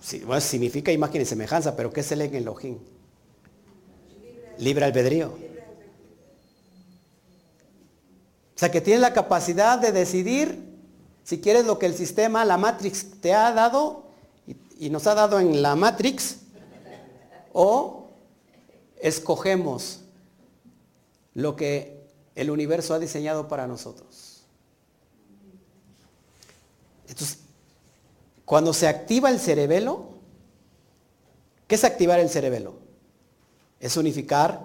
[0.00, 2.78] Sí, bueno, significa imagen y semejanza, pero ¿qué es el en Elohim?
[4.58, 5.28] Libre albedrío.
[8.54, 10.64] O sea, que tienes la capacidad de decidir
[11.24, 14.04] si quieres lo que el sistema, la Matrix, te ha dado
[14.46, 16.38] y, y nos ha dado en la Matrix,
[17.52, 18.05] o
[19.00, 20.00] escogemos
[21.34, 24.42] lo que el universo ha diseñado para nosotros.
[27.08, 27.38] Entonces,
[28.44, 30.06] cuando se activa el cerebelo,
[31.66, 32.74] ¿qué es activar el cerebelo?
[33.80, 34.60] Es unificar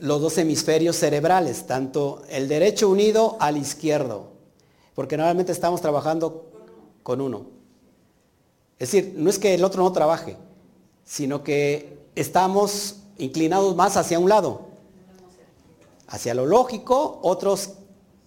[0.00, 4.30] los dos hemisferios cerebrales, tanto el derecho unido al izquierdo,
[4.94, 6.50] porque normalmente estamos trabajando
[7.02, 7.46] con uno.
[8.78, 10.36] Es decir, no es que el otro no trabaje,
[11.04, 14.62] sino que estamos inclinados más hacia un lado,
[16.08, 17.74] hacia lo lógico, otros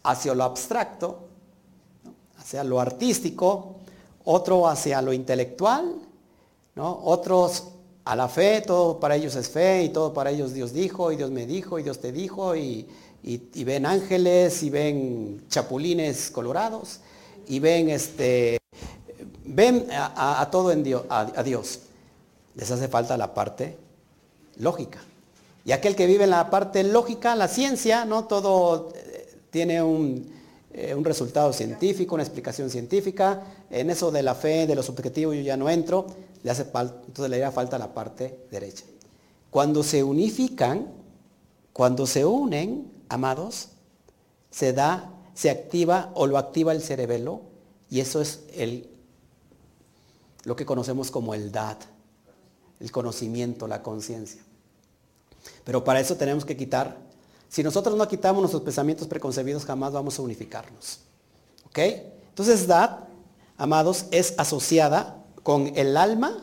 [0.04, 1.20] hacia lo abstracto,
[2.38, 3.76] hacia lo artístico,
[4.24, 5.96] otro hacia lo intelectual,
[6.76, 7.02] ¿no?
[7.04, 7.68] otros
[8.06, 11.18] a la fe, todo para ellos es fe y todo para ellos Dios dijo y
[11.18, 12.88] Dios me dijo y Dios te dijo y,
[13.54, 17.02] ven ángeles y ven chapulines colorados
[17.48, 18.58] y ven este
[19.46, 21.82] ven a, todo en Dios, a Dios.
[22.56, 23.78] Les hace falta la parte
[24.58, 25.00] lógica.
[25.64, 30.32] Y aquel que vive en la parte lógica, la ciencia, no todo eh, tiene un,
[30.74, 33.42] eh, un resultado científico, una explicación científica.
[33.70, 36.08] En eso de la fe, de los objetivos, yo ya no entro.
[36.44, 38.86] Le hace entonces le haría falta la parte derecha.
[39.50, 40.88] Cuando se unifican,
[41.74, 43.70] cuando se unen, amados,
[44.50, 47.42] se da, se activa o lo activa el cerebelo
[47.90, 48.44] y eso es
[50.46, 51.78] lo que conocemos como el DAD,
[52.82, 54.42] el conocimiento, la conciencia.
[55.64, 56.98] Pero para eso tenemos que quitar,
[57.50, 61.00] si nosotros no quitamos nuestros pensamientos preconcebidos, jamás vamos a unificarnos.
[61.68, 61.80] ¿Ok?
[62.30, 63.00] Entonces, DAD,
[63.58, 66.38] amados, es asociada con el alma.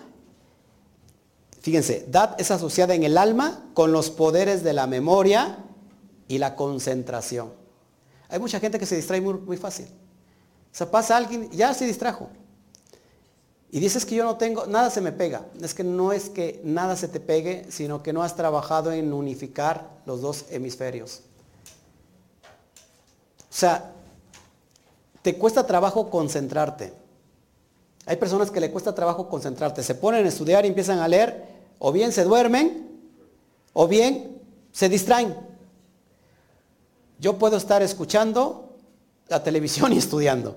[1.61, 5.65] Fíjense, DAD es asociada en el alma con los poderes de la memoria
[6.29, 7.53] y la concentración.
[8.29, 9.87] Hay mucha gente que se distrae muy, muy fácil.
[9.87, 12.29] O sea, pasa alguien, ya se distrajo.
[13.71, 15.47] Y dices que yo no tengo, nada se me pega.
[15.61, 19.13] Es que no es que nada se te pegue, sino que no has trabajado en
[19.13, 21.21] unificar los dos hemisferios.
[23.43, 23.93] O sea,
[25.21, 26.95] te cuesta trabajo concentrarte.
[28.07, 29.83] Hay personas que le cuesta trabajo concentrarte.
[29.83, 31.45] Se ponen a estudiar y empiezan a leer,
[31.79, 32.89] o bien se duermen,
[33.75, 34.41] o bien
[34.73, 35.37] se distraen.
[37.19, 38.77] Yo puedo estar escuchando
[39.29, 40.57] la televisión y estudiando.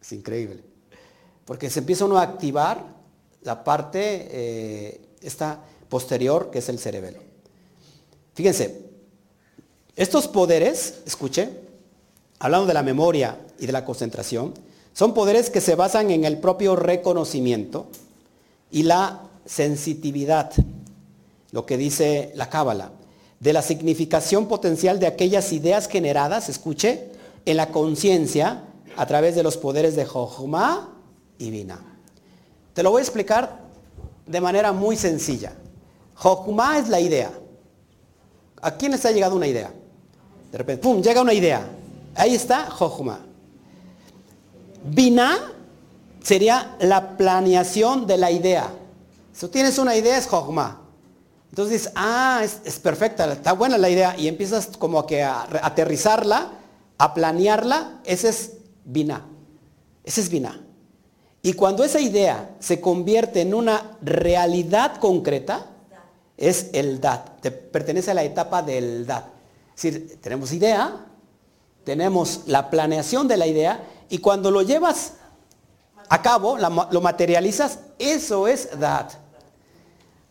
[0.00, 0.69] Es increíble
[1.50, 2.84] porque se empieza uno a activar
[3.42, 7.18] la parte, eh, esta posterior, que es el cerebelo.
[8.34, 8.82] Fíjense,
[9.96, 11.50] estos poderes, escuche,
[12.38, 14.54] hablando de la memoria y de la concentración,
[14.92, 17.88] son poderes que se basan en el propio reconocimiento
[18.70, 20.52] y la sensitividad,
[21.50, 22.92] lo que dice la cábala,
[23.40, 27.08] de la significación potencial de aquellas ideas generadas, escuche,
[27.44, 30.99] en la conciencia a través de los poderes de Jochma
[31.40, 31.66] y
[32.74, 33.60] Te lo voy a explicar
[34.26, 35.54] de manera muy sencilla.
[36.14, 37.32] Jokma es la idea.
[38.60, 39.72] ¿A quién les ha llegado una idea?
[40.52, 41.66] De repente, ¡pum!, llega una idea.
[42.14, 43.20] Ahí está Jokma.
[44.84, 45.38] Bina
[46.22, 48.70] sería la planeación de la idea.
[49.32, 50.82] Si tienes una idea es Jokma.
[51.48, 54.14] Entonces dices, ah, es, perfecta, está buena la idea.
[54.18, 56.52] Y empiezas como que a aterrizarla,
[56.98, 58.00] a planearla.
[58.04, 58.52] Ese es
[58.84, 59.26] Bina.
[60.04, 60.60] Ese es Bina.
[61.42, 65.66] Y cuando esa idea se convierte en una realidad concreta,
[66.36, 67.40] es el DAT.
[67.40, 69.26] Te pertenece a la etapa del DAT.
[69.76, 71.06] Es decir, tenemos idea,
[71.84, 75.14] tenemos la planeación de la idea y cuando lo llevas
[76.08, 79.12] a cabo, lo materializas, eso es DAT.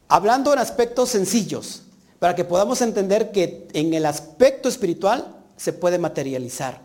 [0.10, 1.84] Hablando en aspectos sencillos,
[2.20, 6.82] para que podamos entender que en el aspecto espiritual se puede materializar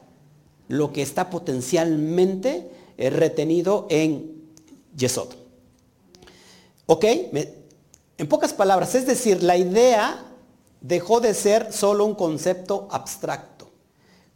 [0.69, 4.51] lo que está potencialmente retenido en
[4.97, 5.29] Yesod.
[6.87, 7.05] ¿Ok?
[8.17, 10.25] En pocas palabras, es decir, la idea
[10.81, 13.71] dejó de ser solo un concepto abstracto.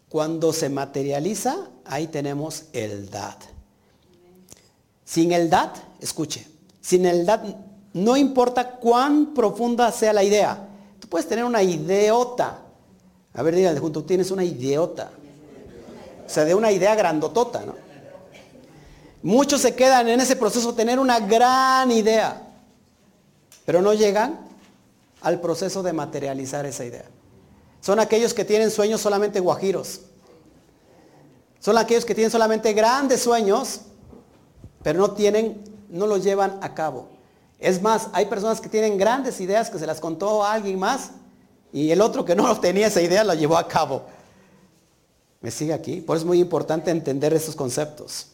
[0.09, 3.37] Cuando se materializa, ahí tenemos el dad.
[5.05, 6.47] Sin el dad, escuche,
[6.81, 7.43] sin el dad,
[7.93, 10.69] no importa cuán profunda sea la idea.
[10.99, 12.63] Tú puedes tener una ideota.
[13.35, 15.11] A ver, díganle junto, tienes una ideota.
[16.27, 17.88] O sea, de una idea grandotota, ¿no?
[19.23, 22.43] Muchos se quedan en ese proceso tener una gran idea,
[23.65, 24.39] pero no llegan
[25.21, 27.05] al proceso de materializar esa idea.
[27.81, 30.03] Son aquellos que tienen sueños solamente guajiros.
[31.59, 33.81] Son aquellos que tienen solamente grandes sueños,
[34.83, 37.09] pero no tienen, no los llevan a cabo.
[37.59, 41.11] Es más, hay personas que tienen grandes ideas que se las contó a alguien más
[41.73, 44.03] y el otro que no tenía esa idea la llevó a cabo.
[45.41, 46.01] ¿Me sigue aquí?
[46.01, 48.29] Por eso es muy importante entender estos conceptos.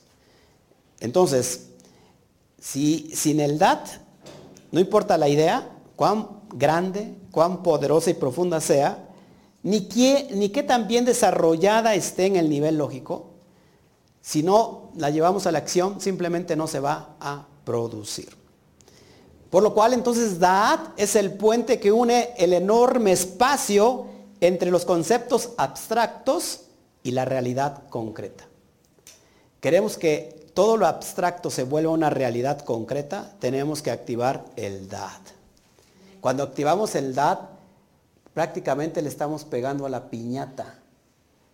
[1.00, 1.70] Entonces,
[2.60, 3.88] si sin el DAT,
[4.72, 9.08] no importa la idea, cuán grande, cuán poderosa y profunda sea,
[9.62, 13.30] ni que, ni tan bien desarrollada esté en el nivel lógico,
[14.20, 18.28] si no la llevamos a la acción, simplemente no se va a producir.
[19.50, 24.06] Por lo cual entonces Da'at es el puente que une el enorme espacio
[24.40, 26.62] entre los conceptos abstractos
[27.02, 28.48] y la realidad concreta.
[29.60, 35.20] Queremos que todo lo abstracto se vuelva una realidad concreta, tenemos que activar el DAD.
[36.20, 37.38] Cuando activamos el DAD,
[38.32, 40.78] prácticamente le estamos pegando a la piñata,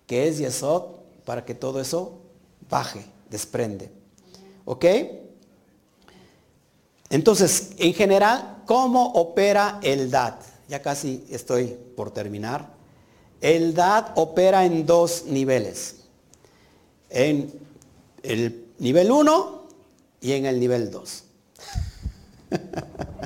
[0.06, 2.18] que es Yesod, para que todo eso
[2.68, 3.90] baje, desprende.
[4.66, 4.84] ¿Ok?
[7.08, 10.34] Entonces, en general, ¿cómo opera el DAD?
[10.68, 12.68] Ya casi estoy por terminar.
[13.40, 15.96] El DAD opera en dos niveles.
[17.08, 17.50] En
[18.22, 19.68] el nivel 1
[20.20, 21.22] y en el nivel 2.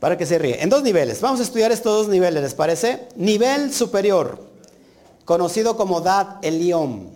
[0.00, 0.62] Para que se ríe.
[0.62, 1.20] En dos niveles.
[1.20, 3.08] Vamos a estudiar estos dos niveles, ¿les parece?
[3.16, 4.38] Nivel superior,
[5.24, 7.10] conocido como Dad Elión,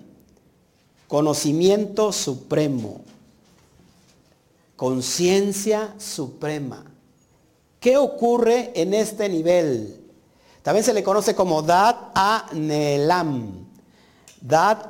[1.06, 3.02] conocimiento supremo,
[4.76, 6.84] conciencia suprema.
[7.78, 10.00] ¿Qué ocurre en este nivel?
[10.62, 13.66] También se le conoce como Dad Anelam.
[14.40, 14.88] Dad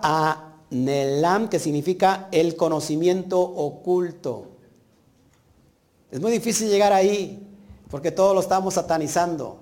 [0.73, 4.47] Anelam, que significa el conocimiento oculto.
[6.11, 7.47] Es muy difícil llegar ahí,
[7.91, 9.59] porque todos lo estamos satanizando.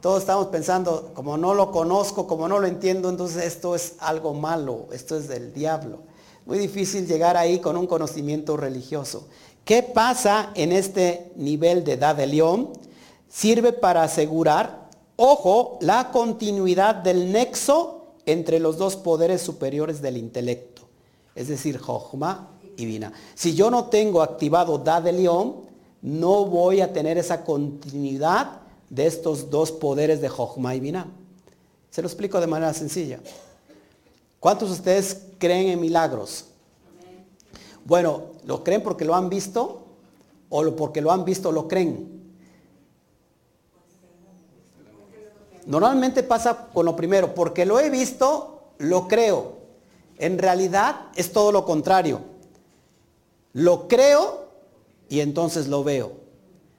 [0.00, 4.32] Todos estamos pensando, como no lo conozco, como no lo entiendo, entonces esto es algo
[4.32, 5.98] malo, esto es del diablo.
[6.46, 9.26] Muy difícil llegar ahí con un conocimiento religioso.
[9.64, 12.72] ¿Qué pasa en este nivel de edad de león?
[13.28, 14.88] Sirve para asegurar
[15.20, 17.97] Ojo, la continuidad del nexo
[18.28, 20.82] entre los dos poderes superiores del intelecto,
[21.34, 23.10] es decir, Jochma y Vina.
[23.34, 25.62] Si yo no tengo activado Da de León,
[26.02, 28.60] no voy a tener esa continuidad
[28.90, 31.06] de estos dos poderes de Jochma y Vina.
[31.90, 33.18] Se lo explico de manera sencilla.
[34.40, 36.44] ¿Cuántos de ustedes creen en milagros?
[37.86, 39.86] Bueno, ¿lo creen porque lo han visto
[40.50, 42.17] o porque lo han visto lo creen?
[45.68, 49.58] Normalmente pasa con lo primero, porque lo he visto, lo creo.
[50.16, 52.22] En realidad es todo lo contrario.
[53.52, 54.48] Lo creo
[55.10, 56.12] y entonces lo veo.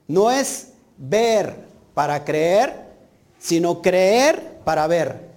[0.08, 1.54] No es ver
[1.94, 2.88] para creer,
[3.38, 5.30] sino creer para ver.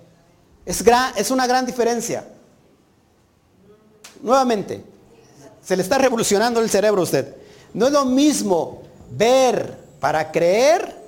[0.65, 2.25] Es, una gran diferencia.
[4.23, 4.83] Nuevamente,
[5.61, 7.35] se le está revolucionando el cerebro a usted.
[7.75, 8.81] No es lo mismo
[9.11, 11.03] ver para creer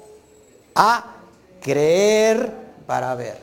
[0.75, 1.14] a
[1.65, 2.53] creer
[2.85, 3.39] para ver.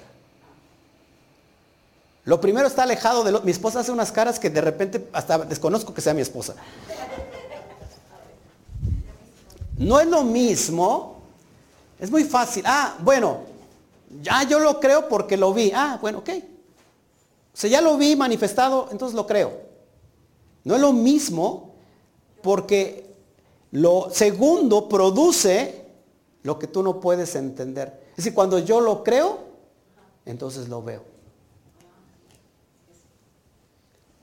[2.25, 3.41] Lo primero está alejado de lo...
[3.41, 6.55] Mi esposa hace unas caras que de repente hasta desconozco que sea mi esposa.
[9.77, 11.21] No es lo mismo.
[11.99, 12.63] Es muy fácil.
[12.65, 13.41] Ah, bueno,
[14.23, 15.73] ya yo lo creo porque lo vi.
[15.75, 16.29] Ah, bueno, ok.
[16.29, 19.53] O sea, ya lo vi manifestado, entonces lo creo.
[20.63, 21.75] No es lo mismo
[22.41, 23.05] porque
[23.73, 25.87] lo segundo produce
[26.45, 28.02] lo que tú no puedes entender.
[28.13, 29.41] Es decir, cuando yo lo creo,
[30.27, 31.03] entonces lo veo.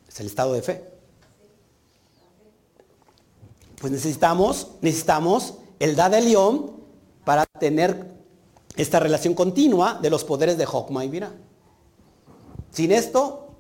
[0.08, 0.84] Es el estado de fe.
[3.82, 6.72] Pues necesitamos, necesitamos el da de león
[7.24, 8.12] para tener
[8.76, 11.32] esta relación continua de los poderes de Hokma y Vira.
[12.72, 13.56] Sin esto,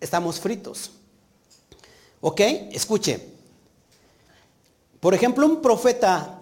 [0.00, 0.92] estamos fritos.
[2.20, 2.40] ¿Ok?
[2.72, 3.32] Escuche.
[5.00, 6.41] Por ejemplo, un profeta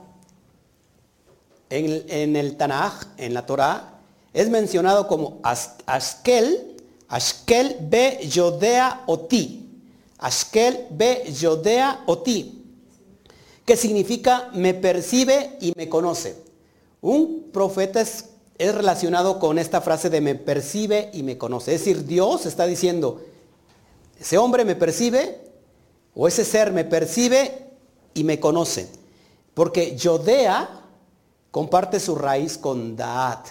[1.70, 4.00] en, el Tanaj, en la Torah,
[4.32, 6.76] es mencionado como Ashkel,
[7.08, 9.66] Ashkel be Yodea Oti.
[10.18, 12.62] Ashkel be Yodea Oti.
[13.64, 16.36] Que significa me percibe y me conoce.
[17.00, 18.26] Un profeta es,
[18.58, 21.74] es relacionado con esta frase de me percibe y me conoce.
[21.74, 23.20] Es decir, Dios está diciendo,
[24.20, 25.40] ese hombre me percibe
[26.14, 27.70] o ese ser me percibe
[28.14, 28.88] y me conoce.
[29.54, 30.79] Porque Yodea
[31.50, 33.48] comparte su raíz con Daat.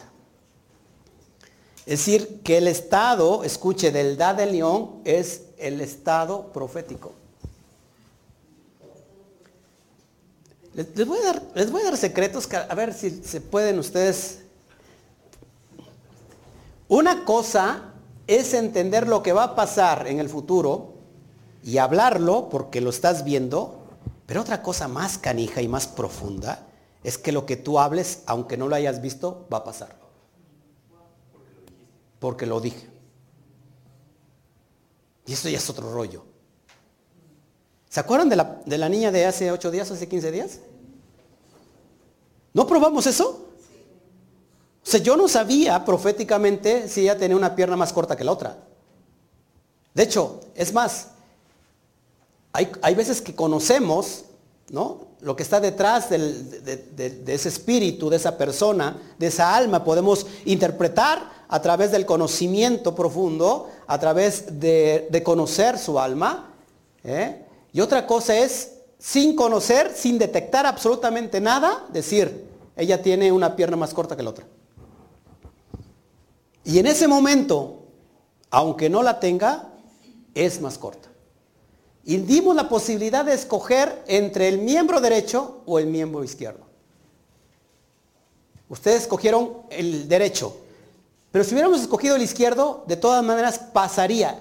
[1.85, 7.13] Es decir, que el estado, escuche, del Daat de León es el estado profético.
[10.73, 11.17] Les voy
[11.81, 14.39] a dar secretos, a ver si se pueden ustedes.
[16.87, 17.93] Una cosa
[18.27, 20.93] es entender lo que va a pasar en el futuro
[21.63, 23.83] y hablarlo porque lo estás viendo,
[24.25, 26.68] pero otra cosa más canija y más profunda
[27.03, 29.95] es que lo que tú hables, aunque no lo hayas visto, va a pasar.
[32.19, 32.89] Porque lo dije.
[35.25, 36.25] Y esto ya es otro rollo.
[37.89, 40.59] ¿Se acuerdan de la, de la niña de hace 8 días, hace 15 días?
[42.53, 43.45] ¿No probamos eso?
[44.83, 48.31] O sea, yo no sabía proféticamente si ella tenía una pierna más corta que la
[48.31, 48.57] otra.
[49.93, 51.09] De hecho, es más,
[52.51, 54.25] hay, hay veces que conocemos,
[54.71, 55.08] ¿no?
[55.21, 61.45] Lo que está detrás de, ese espíritu, de esa persona, de esa alma, podemos interpretar
[61.47, 66.53] a través del conocimiento profundo, a través de, de conocer su alma.
[67.03, 67.43] ¿eh?
[67.73, 72.47] Y otra cosa es, sin conocer, sin detectar absolutamente nada, decir,
[72.77, 74.45] ella tiene una pierna más corta que la otra.
[76.63, 77.83] Y en ese momento,
[78.51, 79.73] aunque no la tenga,
[80.33, 81.08] es más corta.
[82.09, 86.65] Y dimos la posibilidad de escoger entre el miembro derecho o el miembro izquierdo.
[88.67, 90.57] Ustedes escogieron el derecho.
[91.31, 94.39] Pero si hubiéramos escogido el izquierdo, de todas maneras pasaría.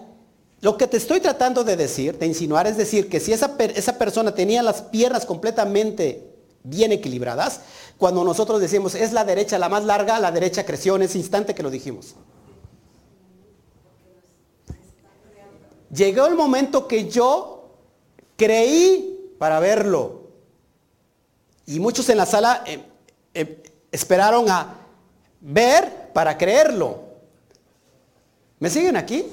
[0.63, 3.99] Lo que te estoy tratando de decir, de insinuar, es decir, que si esa, esa
[3.99, 6.27] persona tenía las piernas completamente
[6.63, 7.61] bien equilibradas,
[7.99, 11.55] cuando nosotros decimos es la derecha la más larga, la derecha creció en ese instante
[11.55, 12.15] que lo dijimos.
[15.91, 17.57] Llegó el momento que yo
[18.39, 20.29] creí para verlo.
[21.67, 22.83] Y muchos en la sala eh,
[23.35, 23.63] eh,
[23.93, 24.75] esperaron a
[25.41, 27.01] ver para creerlo.
[28.61, 29.27] ¿Me siguen aquí?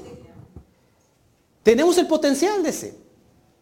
[1.63, 2.97] Tenemos el potencial de ese.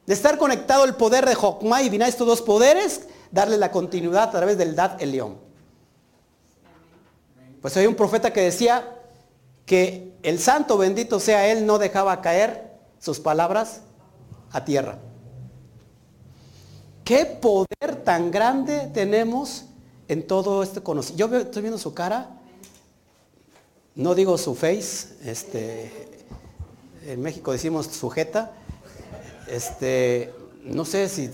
[0.05, 4.23] De estar conectado el poder de Jokma y Binah, estos dos poderes, darle la continuidad
[4.23, 5.37] a través del Dad el León.
[7.61, 8.97] Pues hay un profeta que decía
[9.65, 13.81] que el santo bendito sea él no dejaba caer sus palabras
[14.51, 14.99] a tierra.
[17.03, 19.65] ¿Qué poder tan grande tenemos
[20.07, 21.35] en todo este conocimiento?
[21.35, 22.29] Yo estoy viendo su cara,
[23.95, 25.91] no digo su face, este,
[27.05, 28.53] en México decimos sujeta,
[29.47, 30.33] este,
[30.63, 31.27] no sé si,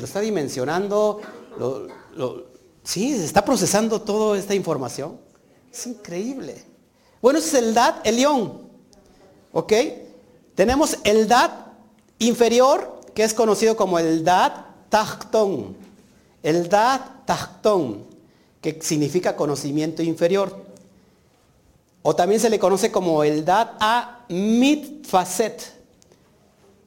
[0.00, 1.20] lo está dimensionando,
[1.56, 2.46] lo,
[2.82, 5.20] sí, está procesando toda esta información.
[5.72, 6.64] Es increíble.
[7.20, 8.62] Bueno, ese es el DAT, el león.
[9.52, 9.72] ¿Ok?
[10.56, 11.52] Tenemos el DAT
[12.18, 15.74] inferior, que es conocido como el DAT Tachton.
[16.42, 18.04] El DAT Tachton,
[18.60, 20.66] que significa conocimiento inferior.
[22.02, 25.72] O también se le conoce como el Dat a Mitfaset.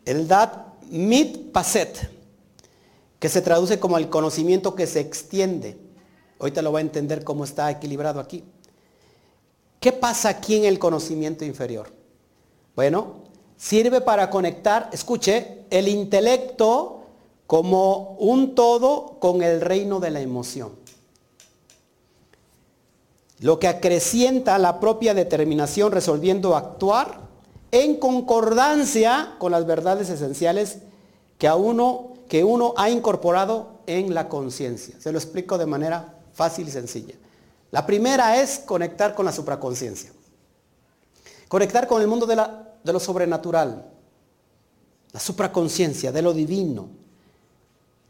[0.05, 0.51] El Dat
[0.91, 2.11] Mitpaset,
[3.17, 5.75] que se traduce como el conocimiento que se extiende.
[6.37, 8.43] Ahorita lo va a entender cómo está equilibrado aquí.
[9.79, 11.91] ¿Qué pasa aquí en el conocimiento inferior?
[12.75, 13.23] Bueno,
[13.57, 17.04] sirve para conectar, escuche, el intelecto
[17.47, 20.73] como un todo con el reino de la emoción
[23.39, 27.19] lo que acrecienta la propia determinación resolviendo actuar
[27.71, 30.77] en concordancia con las verdades esenciales
[31.37, 34.95] que, a uno, que uno ha incorporado en la conciencia.
[34.99, 37.15] Se lo explico de manera fácil y sencilla.
[37.71, 40.13] La primera es conectar con la supraconciencia.
[41.49, 43.85] Conectar con el mundo de, la- de lo sobrenatural.
[45.11, 46.87] La supraconciencia, de lo divino.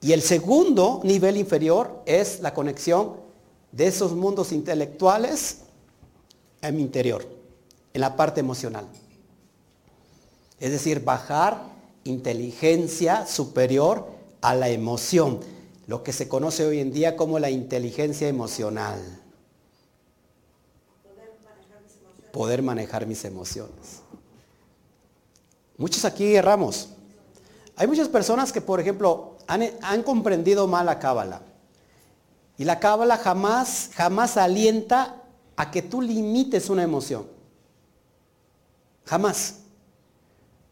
[0.06, 3.14] Y el segundo nivel inferior es la conexión
[3.72, 5.62] de esos mundos intelectuales
[6.62, 7.28] en mi interior,
[7.91, 8.86] en la parte emocional.
[10.60, 11.60] Es decir, bajar
[12.03, 14.06] inteligencia superior
[14.41, 15.39] a la emoción,
[15.88, 19.01] lo que se conoce hoy en día como la inteligencia emocional.
[22.32, 24.03] Poder manejar mis emociones.
[25.78, 26.89] Muchos aquí erramos.
[27.76, 31.41] Hay muchas personas que, por ejemplo, han, comprendido mal la cábala.
[32.58, 35.22] Y la cábala jamás, jamás alienta
[35.56, 37.28] a que tú limites una emoción.
[39.06, 39.60] Jamás.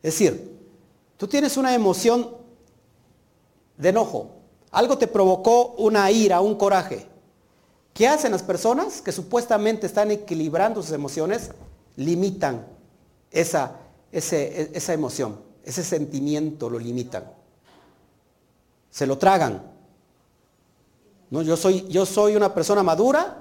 [0.02, 0.60] Es decir,
[1.18, 2.30] tú tienes una emoción
[3.78, 4.32] de enojo.
[4.72, 7.08] Algo te provocó una ira, un coraje.
[7.94, 11.52] ¿Qué hacen las personas que supuestamente están equilibrando sus emociones?
[11.96, 12.66] Limitan
[13.30, 13.78] esa,
[14.12, 17.43] esa emoción, ese sentimiento, lo limitan.
[18.94, 19.60] Se lo tragan.
[21.32, 23.38] No, yo, soy, yo soy una persona madura,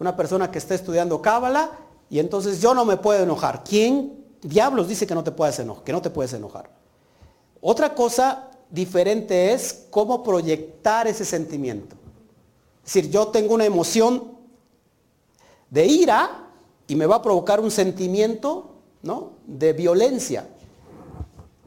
[0.00, 1.70] una persona que está estudiando cábala,
[2.10, 3.62] y entonces yo no me puedo enojar.
[3.62, 5.84] ¿Quién diablos dice que no te puedes enojar?
[5.84, 6.68] Que no te puedes enojar.
[7.60, 11.94] Otra cosa diferente es cómo proyectar ese sentimiento.
[12.84, 14.32] Es decir, yo tengo una emoción
[15.70, 16.48] de ira
[16.88, 19.34] y me va a provocar un sentimiento ¿no?
[19.46, 20.48] de violencia.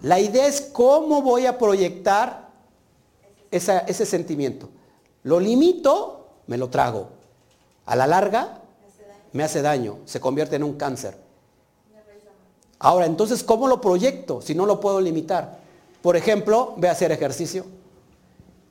[0.02, 2.49] La idea es cómo voy a proyectar
[3.52, 4.70] ese sentimiento.
[5.24, 7.10] Lo limito, me lo trago.
[7.86, 8.62] A la larga,
[9.34, 11.18] me hace daño, se convierte en un cáncer.
[12.80, 15.60] Ahora, entonces, ¿cómo lo proyecto si no lo puedo limitar?
[16.02, 17.66] Por ejemplo, voy a hacer ejercicio.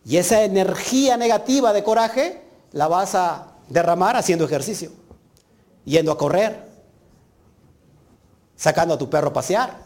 [0.04, 4.90] Y esa energía negativa de coraje, la vas a derramar haciendo ejercicio,
[5.84, 6.66] yendo a correr,
[8.56, 9.76] sacando a tu perro a pasear.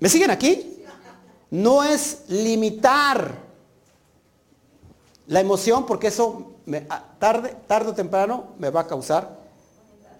[0.00, 0.77] ¿Me siguen aquí?
[1.50, 3.38] No es limitar
[5.26, 6.52] la emoción porque eso
[7.18, 9.38] tarde, tarde o temprano me va a causar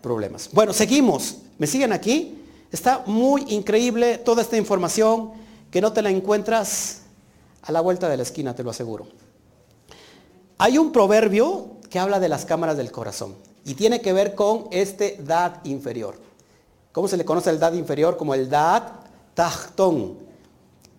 [0.01, 0.51] problemas.
[0.53, 1.39] Bueno, seguimos.
[1.59, 2.45] ¿Me siguen aquí?
[2.71, 5.33] Está muy increíble toda esta información
[5.71, 7.03] que no te la encuentras
[7.63, 9.07] a la vuelta de la esquina, te lo aseguro.
[10.59, 14.67] Hay un proverbio que habla de las cámaras del corazón y tiene que ver con
[14.71, 16.19] este dad inferior.
[16.93, 18.17] ¿Cómo se le conoce el dad inferior?
[18.17, 18.83] Como el dad
[19.35, 20.28] tachtón,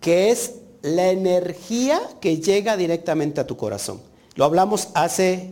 [0.00, 4.00] que es la energía que llega directamente a tu corazón.
[4.34, 5.50] Lo hablamos hace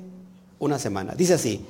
[0.58, 1.14] una semana.
[1.14, 1.64] Dice así,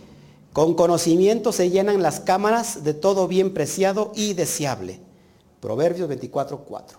[0.53, 5.01] con conocimiento se llenan las cámaras de todo bien preciado y deseable.
[5.61, 6.99] Proverbios 24, 4.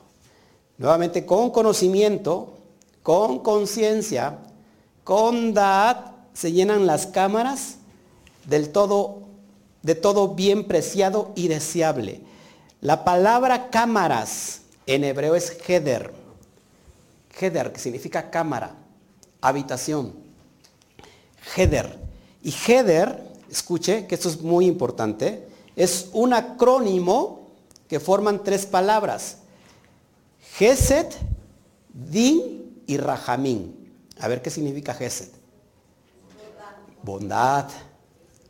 [0.78, 2.58] Nuevamente, con conocimiento,
[3.04, 4.40] con conciencia,
[5.04, 7.78] con dad, se llenan las cámaras
[8.46, 9.24] del todo,
[9.82, 12.22] de todo bien preciado y deseable.
[12.82, 14.59] La palabra cámaras
[14.90, 16.12] en hebreo es heder.
[17.40, 18.76] Heder, que significa cámara,
[19.40, 20.16] habitación.
[21.56, 22.00] Heder.
[22.42, 27.52] Y heder, escuche que esto es muy importante, es un acrónimo
[27.88, 29.38] que forman tres palabras.
[30.58, 31.16] Geset,
[31.94, 33.94] Din y Rajamín.
[34.20, 35.32] A ver qué significa Geset.
[37.04, 37.70] Bondad,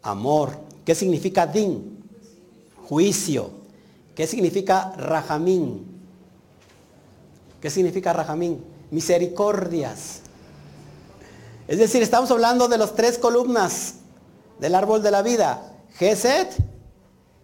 [0.02, 0.58] amor.
[0.86, 2.02] ¿Qué significa Din?
[2.88, 3.52] Juicio.
[4.16, 5.89] ¿Qué significa Rajamín?
[7.62, 8.64] ¿Qué significa Rajamín?
[8.92, 10.22] Misericordias.
[11.68, 13.96] Es decir, estamos hablando de las tres columnas
[14.60, 15.74] del árbol de la vida.
[15.96, 16.56] Geset,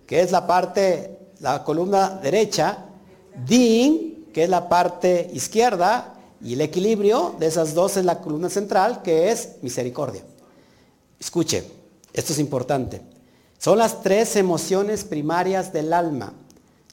[0.08, 2.86] que es la parte, la columna derecha.
[3.46, 8.50] Din, que es la parte izquierda, y el equilibrio de esas dos es la columna
[8.50, 10.24] central, que es misericordia.
[11.20, 11.64] Escuche,
[12.14, 13.02] esto es importante.
[13.58, 16.34] Son las tres emociones primarias del alma.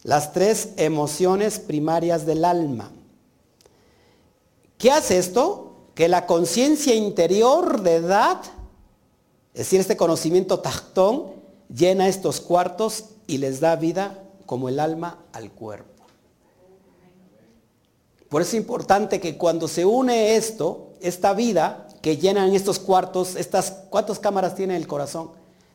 [0.04, 2.90] Las tres emociones primarias del alma.
[4.82, 5.76] ¿Qué hace esto?
[5.94, 8.38] Que la conciencia interior de edad,
[9.54, 11.34] es decir, este conocimiento tactón,
[11.72, 16.02] llena estos cuartos y les da vida como el alma al cuerpo.
[18.28, 23.36] Por eso es importante que cuando se une esto, esta vida que llenan estos cuartos,
[23.36, 25.30] estas, ¿cuántas cámaras tiene el corazón?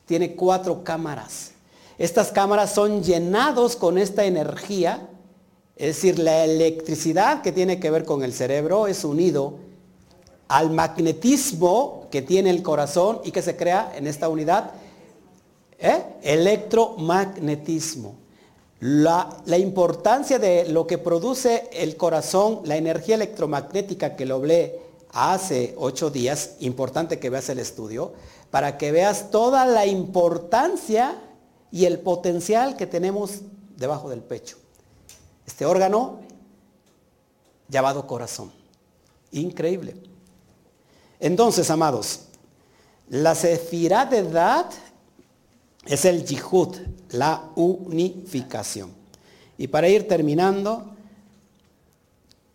[0.05, 1.51] Tiene cuatro cámaras.
[1.97, 5.07] Estas cámaras son llenados con esta energía,
[5.77, 9.59] es decir, la electricidad que tiene que ver con el cerebro es unido
[10.47, 14.71] al magnetismo que tiene el corazón y que se crea en esta unidad,
[15.77, 16.03] ¿eh?
[16.23, 18.15] electromagnetismo.
[18.79, 24.79] La, importancia de lo que produce el corazón, la energía electromagnética que lo hablé
[25.11, 28.13] hace ocho días, importante que veas el estudio,
[28.51, 31.19] para que veas toda la importancia
[31.71, 33.41] y el potencial que tenemos
[33.75, 34.57] debajo del pecho.
[35.47, 36.19] Este órgano
[37.69, 38.51] llamado corazón.
[39.31, 39.95] Increíble.
[41.19, 42.19] Entonces, amados,
[43.09, 44.69] la sefirá de edad
[45.85, 46.75] es el yihud,
[47.09, 48.91] la unificación.
[49.57, 50.91] Y para ir terminando,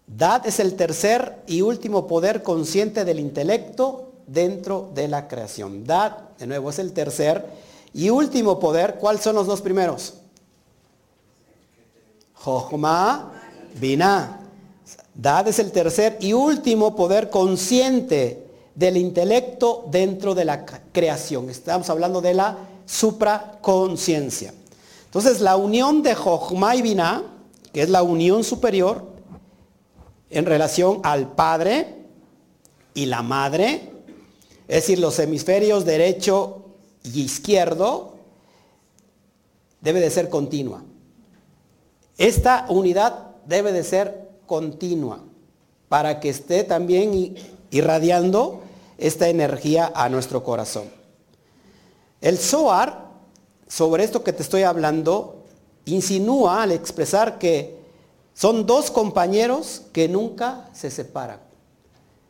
[0.06, 5.84] Dad es el tercer y último poder consciente del intelecto dentro de la creación.
[5.84, 7.46] Dad, de nuevo, es el tercer
[7.94, 8.96] y último poder.
[8.96, 10.21] ¿Cuáles son los dos primeros?
[12.42, 13.30] Jochma,
[13.80, 14.40] Binah.
[15.14, 21.50] Dad es el tercer y último poder consciente del intelecto dentro de la creación.
[21.50, 24.52] Estamos hablando de la supraconciencia.
[25.04, 27.22] Entonces la unión de Jochma y Binah,
[27.72, 29.04] que es la unión superior
[30.30, 31.94] en relación al padre
[32.94, 33.90] y la madre,
[34.66, 36.64] es decir, los hemisferios derecho
[37.04, 38.14] y izquierdo,
[39.80, 40.82] debe de ser continua.
[42.22, 45.24] Esta unidad debe de ser continua
[45.88, 47.34] para que esté también
[47.72, 48.62] irradiando
[48.96, 50.84] esta energía a nuestro corazón.
[52.20, 53.08] El Zohar,
[53.66, 55.42] sobre esto que te estoy hablando,
[55.84, 57.80] insinúa al expresar que
[58.34, 61.40] son dos compañeros que nunca se separan.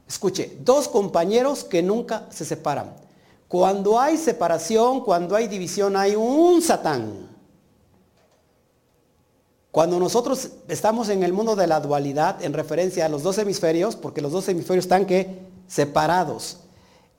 [0.08, 2.94] Escuche, dos compañeros que nunca se separan.
[3.46, 7.31] Cuando hay separación, cuando hay división, hay un satán.
[9.72, 13.96] Cuando nosotros estamos en el mundo de la dualidad, en referencia a los dos hemisferios,
[13.96, 16.58] porque los dos hemisferios están que separados.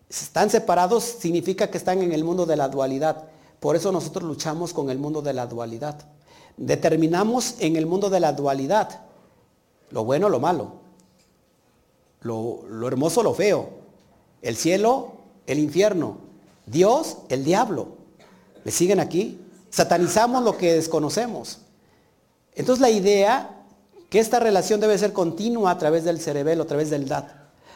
[0.09, 3.25] Están separados significa que están en el mundo de la dualidad.
[3.59, 6.05] Por eso nosotros luchamos con el mundo de la dualidad.
[6.55, 9.01] Determinamos en el mundo de la dualidad
[9.93, 10.71] lo bueno, lo malo,
[12.21, 13.69] lo, hermoso, lo feo,
[14.41, 15.13] El cielo,
[15.45, 16.17] el infierno.
[16.65, 17.89] Dios, el diablo.
[18.63, 19.39] ¿Me siguen aquí?
[19.69, 21.59] Satanizamos lo que desconocemos.
[22.55, 23.63] Entonces la idea
[24.09, 27.29] que esta relación debe ser continua a través del cerebelo, a través del DAT.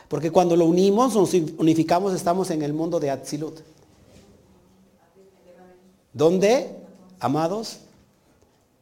[0.08, 3.60] Porque cuando lo unimos, nos unificamos, estamos en el mundo de Atzilut.
[6.14, 6.76] ¿Dónde,
[7.20, 7.80] amados?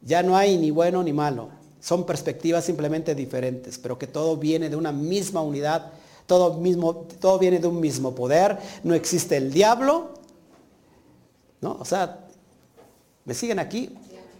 [0.02, 1.48] Ya no hay ni bueno ni malo.
[1.80, 5.92] Son perspectivas simplemente diferentes, pero que todo viene de una misma unidad,
[6.26, 8.58] todo, mismo, todo viene de un mismo poder.
[8.84, 10.10] No existe el diablo.
[11.60, 11.76] ¿No?
[11.80, 12.26] O sea,
[13.24, 13.96] ¿me siguen aquí?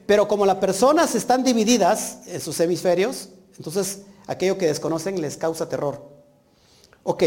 [0.06, 3.28] Pero como las personas están divididas en sus hemisferios,
[3.58, 6.00] entonces aquello que desconocen les causa terror.
[7.02, 7.24] Ok,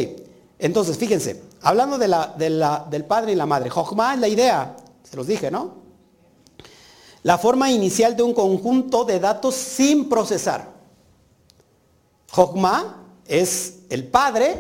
[0.58, 5.18] entonces fíjense, hablando de la, del padre y la madre, Jochma es la idea, se
[5.18, 5.80] los dije, ¿no?
[7.24, 10.70] La forma inicial de un conjunto de datos sin procesar.
[12.32, 14.58] Jochma es el padre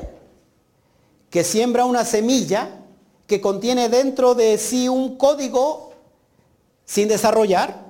[1.30, 2.82] que siembra una semilla
[3.28, 5.94] que contiene dentro de sí un código
[6.86, 7.89] sin desarrollar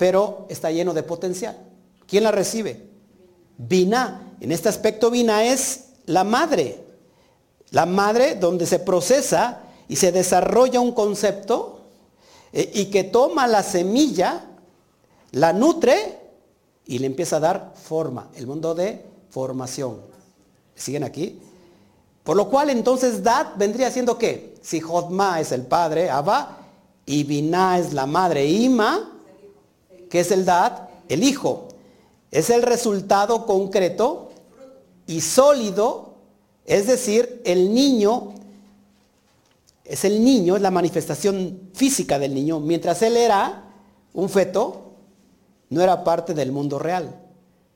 [0.00, 1.58] pero está lleno de potencial.
[2.06, 2.88] ¿Quién la recibe?
[3.58, 4.32] Vina.
[4.40, 6.82] En este aspecto Vina es la madre.
[7.72, 11.82] La madre donde se procesa y se desarrolla un concepto
[12.50, 14.46] eh, y que toma la semilla,
[15.32, 16.18] la nutre
[16.86, 18.30] y le empieza a dar forma.
[18.36, 20.00] El mundo de formación.
[20.74, 21.38] ¿Siguen aquí?
[22.24, 24.54] Por lo cual entonces Dad vendría siendo qué?
[24.62, 26.56] Si Jodma es el padre, Abba,
[27.04, 29.18] y Vina es la madre, Ima,
[30.10, 30.90] ¿Qué es el dad?
[31.08, 31.68] El hijo.
[32.30, 34.30] Es el resultado concreto
[35.06, 36.16] y sólido,
[36.66, 38.34] es decir, el niño
[39.90, 42.60] es el niño, es la manifestación física del niño.
[42.60, 43.64] Mientras él era
[44.14, 44.92] un feto,
[45.68, 47.20] no era parte del mundo real.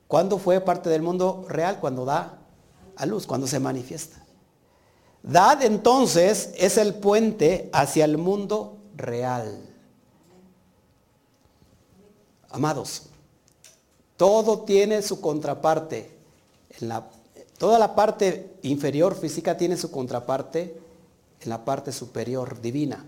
[0.06, 1.80] ¿Cuándo fue parte del mundo real?
[1.80, 2.38] Cuando da
[2.94, 4.24] a luz, cuando se manifiesta.
[5.24, 9.73] Dad entonces es el puente hacia el mundo real.
[12.54, 13.02] Amados,
[14.16, 16.08] todo tiene su contraparte.
[16.78, 17.10] En la,
[17.58, 20.80] toda la parte inferior física tiene su contraparte
[21.40, 23.04] en la parte superior divina.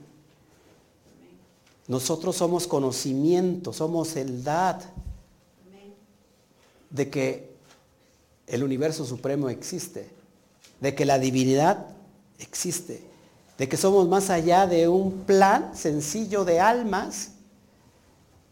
[1.87, 4.81] Nosotros somos conocimiento, somos el dad
[6.91, 7.55] de que
[8.49, 10.11] el universo supremo existe,
[10.81, 11.87] de que la divinidad
[12.41, 13.01] existe,
[13.59, 17.36] de que somos más allá de un plan sencillo de almas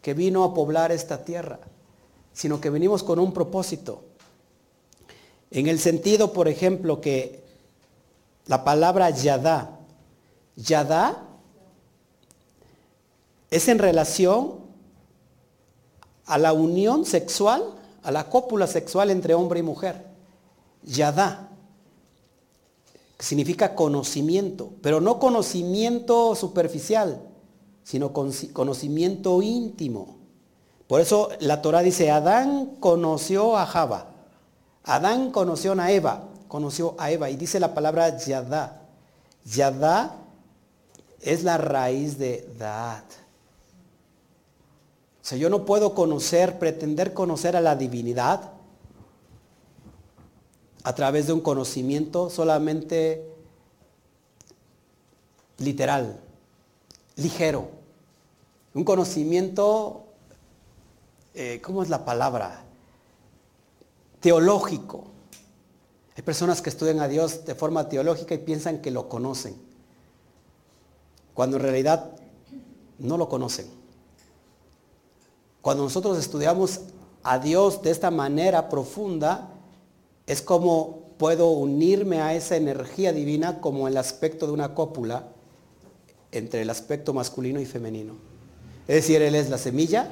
[0.05, 1.57] que vino a poblar esta tierra,
[2.31, 4.03] sino que venimos con un propósito.
[5.49, 7.43] En el sentido, por ejemplo, que
[8.45, 9.79] la palabra yadá,
[10.55, 11.23] yadá
[13.49, 14.59] es en relación
[16.27, 17.63] a la unión sexual,
[18.03, 20.05] a la cópula sexual entre hombre y mujer.
[20.83, 21.49] Yadá
[23.17, 27.23] significa conocimiento, pero no conocimiento superficial,
[27.85, 30.17] sino conocimiento íntimo.
[30.87, 34.07] Por eso la Torah dice, Adán conoció a Java,
[34.83, 38.81] Adán conoció a Eva, conoció a Eva, y dice la palabra Yadá.
[39.45, 40.15] Yadá
[41.21, 43.05] es la raíz de Daat.
[45.21, 48.51] O sea, yo no puedo conocer, pretender conocer a la divinidad
[50.83, 53.31] a través de un conocimiento solamente
[55.59, 56.19] literal,
[57.15, 57.69] ligero.
[58.73, 60.05] Un conocimiento,
[61.33, 62.63] eh, ¿cómo es la palabra?
[64.19, 65.05] Teológico.
[66.17, 69.55] Hay personas que estudian a Dios de forma teológica y piensan que lo conocen,
[71.33, 72.11] cuando en realidad
[72.99, 73.67] no lo conocen.
[75.61, 76.81] Cuando nosotros estudiamos
[77.23, 79.49] a Dios de esta manera profunda,
[80.27, 85.34] es como puedo unirme a esa energía divina como el aspecto de una cópula
[86.35, 88.13] entre el aspecto masculino y femenino.
[88.87, 90.09] Es decir, Él es la semilla,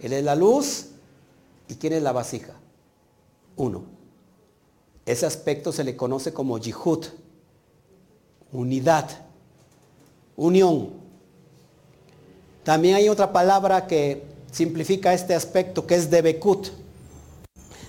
[0.00, 0.86] Él es la luz
[1.68, 2.54] y ¿quién es la vasija?
[3.56, 3.84] Uno.
[5.06, 7.04] Ese aspecto se le conoce como yihud,
[8.52, 9.08] unidad,
[10.36, 10.90] unión.
[12.62, 16.68] También hay otra palabra que simplifica este aspecto que es debekut.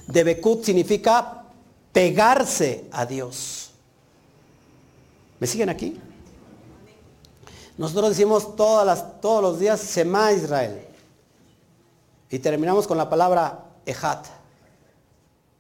[0.08, 1.46] Debekut significa
[1.94, 3.72] pegarse a Dios.
[5.40, 5.98] ¿Me siguen aquí?
[7.78, 10.86] Nosotros decimos todas las, todos los días Sema Israel.
[12.30, 14.26] Y terminamos con la palabra Ejat.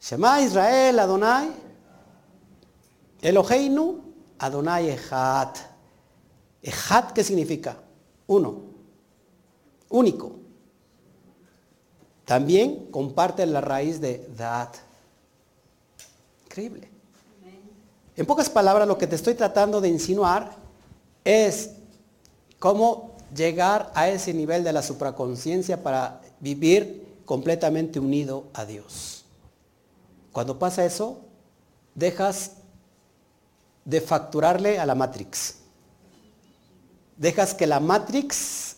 [0.01, 1.51] Shema Israel Adonai.
[3.21, 4.01] Eloheinu
[4.39, 5.57] Adonai Ejat.
[6.61, 7.77] Ejat, ¿qué significa?
[8.27, 8.61] Uno.
[9.89, 10.35] Único.
[12.23, 14.75] También comparte la raíz de Dat.
[16.45, 16.89] Increíble.
[18.15, 20.55] En pocas palabras, lo que te estoy tratando de insinuar
[21.23, 21.71] es
[22.65, 29.23] cómo llegar a ese nivel de la supraconciencia para vivir completamente unido a Dios.
[30.31, 31.19] Cuando pasa eso,
[31.93, 32.53] dejas
[33.85, 35.57] de facturarle a la Matrix.
[37.17, 38.77] Dejas que la Matrix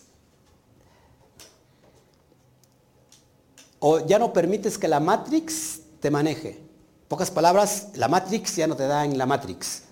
[3.78, 6.60] o ya no permites que la Matrix te maneje.
[7.08, 9.84] Pocas palabras, la Matrix ya no te da en la Matrix,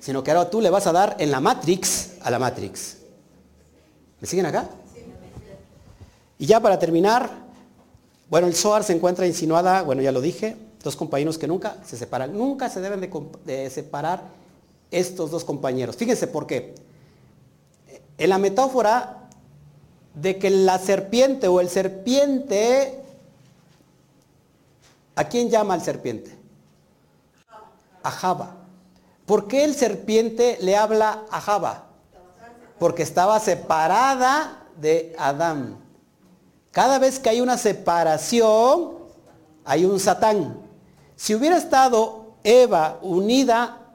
[0.00, 2.97] sino que ahora tú le vas a dar en la Matrix a la Matrix.
[4.20, 4.68] ¿Me siguen acá?
[6.38, 7.30] Y ya para terminar,
[8.30, 11.96] bueno, el SOAR se encuentra insinuada, bueno, ya lo dije, dos compañeros que nunca se
[11.96, 12.36] separan.
[12.36, 13.10] Nunca se deben de,
[13.44, 14.22] de separar
[14.90, 15.96] estos dos compañeros.
[15.96, 16.74] Fíjense por qué.
[18.16, 19.28] En la metáfora
[20.14, 23.00] de que la serpiente o el serpiente,
[25.14, 26.36] ¿a quién llama el serpiente?
[28.02, 28.56] A Java.
[29.26, 31.87] ¿Por qué el serpiente le habla a Java?
[32.78, 35.78] Porque estaba separada de Adán.
[36.70, 38.98] Cada vez que hay una separación,
[39.64, 40.60] hay un Satán.
[41.16, 43.94] Si hubiera estado Eva unida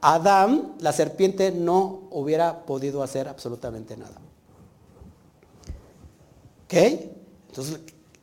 [0.00, 4.16] a Adán, la serpiente no hubiera podido hacer absolutamente nada.
[6.64, 6.74] ¿Ok?
[7.48, 7.80] Entonces,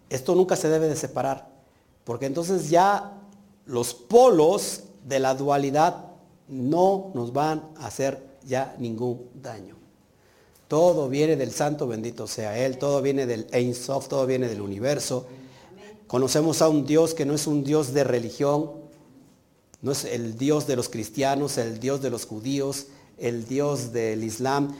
[0.09, 1.47] esto nunca se debe de separar,
[2.03, 3.13] porque entonces ya
[3.65, 6.07] los polos de la dualidad
[6.49, 9.80] no nos van a hacer ya ningún daño.
[10.71, 14.61] Todo viene del santo, bendito sea Él, todo viene del Ein Sof, todo viene del
[14.61, 15.25] universo.
[16.07, 18.71] Conocemos a un Dios que no es un Dios de religión,
[19.81, 22.85] no es el Dios de los cristianos, el Dios de los judíos,
[23.17, 24.73] el Dios del Islam.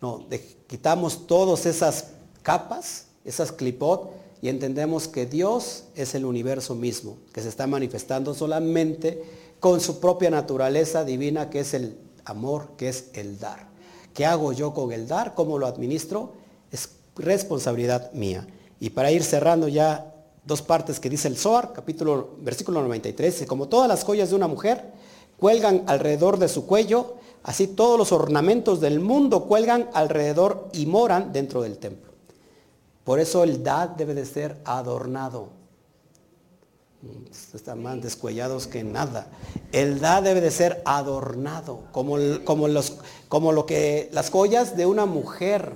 [0.00, 0.26] No,
[0.66, 2.06] quitamos todas esas
[2.40, 8.32] capas, esas clipot, y entendemos que Dios es el universo mismo, que se está manifestando
[8.32, 9.22] solamente
[9.60, 13.73] con su propia naturaleza divina, que es el amor, que es el dar.
[14.14, 15.34] ¿Qué hago yo con el dar?
[15.34, 16.32] ¿Cómo lo administro?
[16.70, 18.46] Es responsabilidad mía.
[18.80, 20.14] Y para ir cerrando ya
[20.44, 24.46] dos partes que dice el Zohar, capítulo, versículo 93, como todas las joyas de una
[24.46, 24.92] mujer
[25.38, 31.32] cuelgan alrededor de su cuello, así todos los ornamentos del mundo cuelgan alrededor y moran
[31.32, 32.12] dentro del templo.
[33.04, 35.48] Por eso el dad debe de ser adornado.
[37.52, 39.26] Están más descuellados que nada.
[39.72, 42.96] El dad debe de ser adornado, como, como, los,
[43.34, 45.72] como lo que, las joyas de una mujer.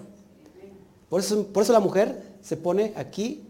[1.09, 3.43] Por eso, por eso la mujer se pone aquí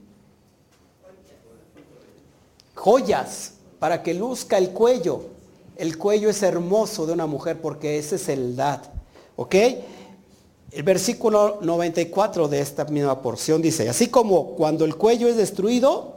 [2.74, 5.24] joyas para que luzca el cuello.
[5.76, 8.80] El cuello es hermoso de una mujer porque ese es el dad.
[9.36, 9.54] ¿Ok?
[10.70, 16.14] El versículo 94 de esta misma porción dice, así como cuando el cuello es destruido,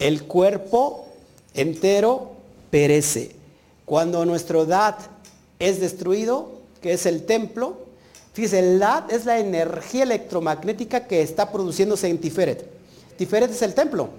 [0.00, 1.06] el cuerpo
[1.54, 2.32] entero
[2.72, 3.36] perece.
[3.84, 4.96] Cuando nuestro dad
[5.60, 6.53] es destruido,
[6.84, 7.78] que es el templo,
[8.34, 12.68] fíjese, el dad es la energía electromagnética que está produciéndose en Tiferet.
[13.16, 14.10] Tiferet es el templo.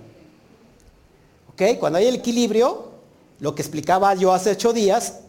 [1.80, 2.86] Cuando hay el equilibrio,
[3.40, 5.20] lo que explicaba yo hace ocho días,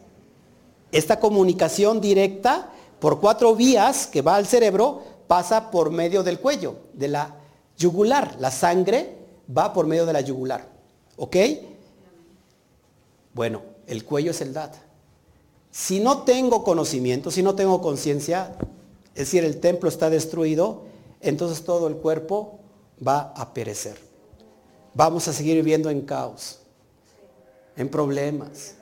[0.91, 6.77] esta comunicación directa por cuatro vías que va al cerebro pasa por medio del cuello,
[6.95, 7.35] de la
[7.77, 8.37] yugular.
[8.39, 9.15] La sangre
[9.55, 10.67] va por medio de la yugular.
[11.19, 11.37] ¿Ok?
[13.35, 14.86] Bueno, el cuello es el DAT.
[15.77, 18.57] Si no tengo conocimiento, si no tengo conciencia,
[19.15, 20.85] es decir, el templo está destruido,
[21.21, 22.61] entonces todo el cuerpo
[23.07, 24.07] va a perecer
[24.97, 26.59] vamos a seguir viviendo en caos,
[27.77, 28.75] en problemas,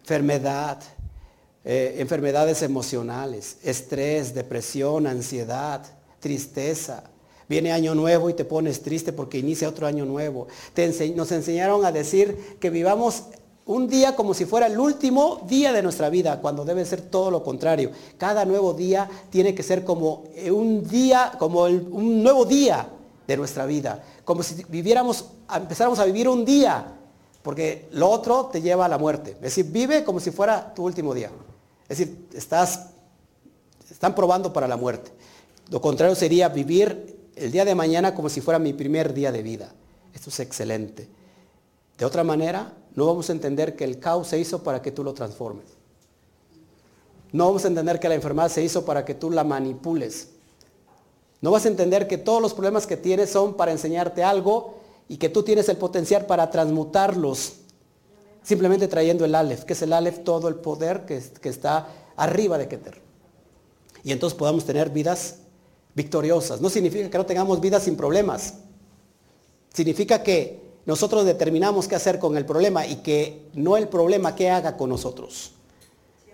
[0.00, 0.82] enfermedad,
[1.64, 5.84] eh, enfermedades emocionales, estrés, depresión, ansiedad,
[6.18, 7.04] tristeza.
[7.46, 10.48] Viene año nuevo y te pones triste porque inicia otro año nuevo.
[11.14, 13.24] nos enseñaron a decir que vivamos
[13.72, 17.30] un día como si fuera el último día de nuestra vida, cuando debe ser todo
[17.30, 17.90] lo contrario.
[18.18, 22.88] Cada nuevo día tiene que ser como un día, como un nuevo día
[23.26, 26.86] de nuestra vida como si viviéramos, empezáramos a vivir un día,
[27.42, 29.32] porque lo otro te lleva a la muerte.
[29.32, 31.32] Es decir, vive como si fuera tu último día.
[31.88, 32.90] Es decir, estás,
[33.90, 35.10] están probando para la muerte.
[35.68, 39.42] Lo contrario sería vivir el día de mañana como si fuera mi primer día de
[39.42, 39.72] vida.
[40.14, 41.08] Esto es excelente.
[41.98, 45.04] De otra manera, no vamos a entender que el caos se hizo para que tú
[45.04, 45.66] lo transformes.
[47.32, 50.30] No vamos a entender que la enfermedad se hizo para que tú la manipules.
[51.40, 54.74] No vas a entender que todos los problemas que tienes son para enseñarte algo
[55.08, 57.54] y que tú tienes el potencial para transmutarlos.
[58.42, 62.58] Simplemente trayendo el Aleph, que es el Aleph, todo el poder que, que está arriba
[62.58, 63.00] de Keter.
[64.02, 65.36] Y entonces podamos tener vidas
[65.94, 66.60] victoriosas.
[66.60, 68.54] No significa que no tengamos vidas sin problemas.
[69.72, 74.50] Significa que nosotros determinamos qué hacer con el problema y que no el problema qué
[74.50, 75.52] haga con nosotros.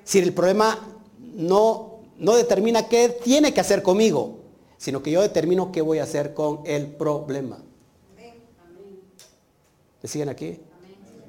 [0.04, 0.78] Si el problema
[1.34, 4.38] no, no determina qué tiene que hacer conmigo,
[4.78, 7.58] sino que yo determino qué voy a hacer con el problema.
[10.02, 10.60] ¿Me siguen aquí?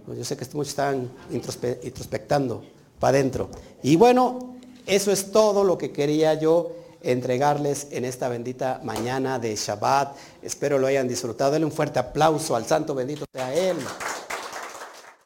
[0.07, 2.64] Yo sé que muchos están introspectando
[2.99, 3.49] para adentro.
[3.84, 9.56] Y bueno, eso es todo lo que quería yo entregarles en esta bendita mañana de
[9.56, 10.15] Shabbat.
[10.41, 11.52] Espero lo hayan disfrutado.
[11.52, 13.78] Denle un fuerte aplauso al Santo bendito sea Él.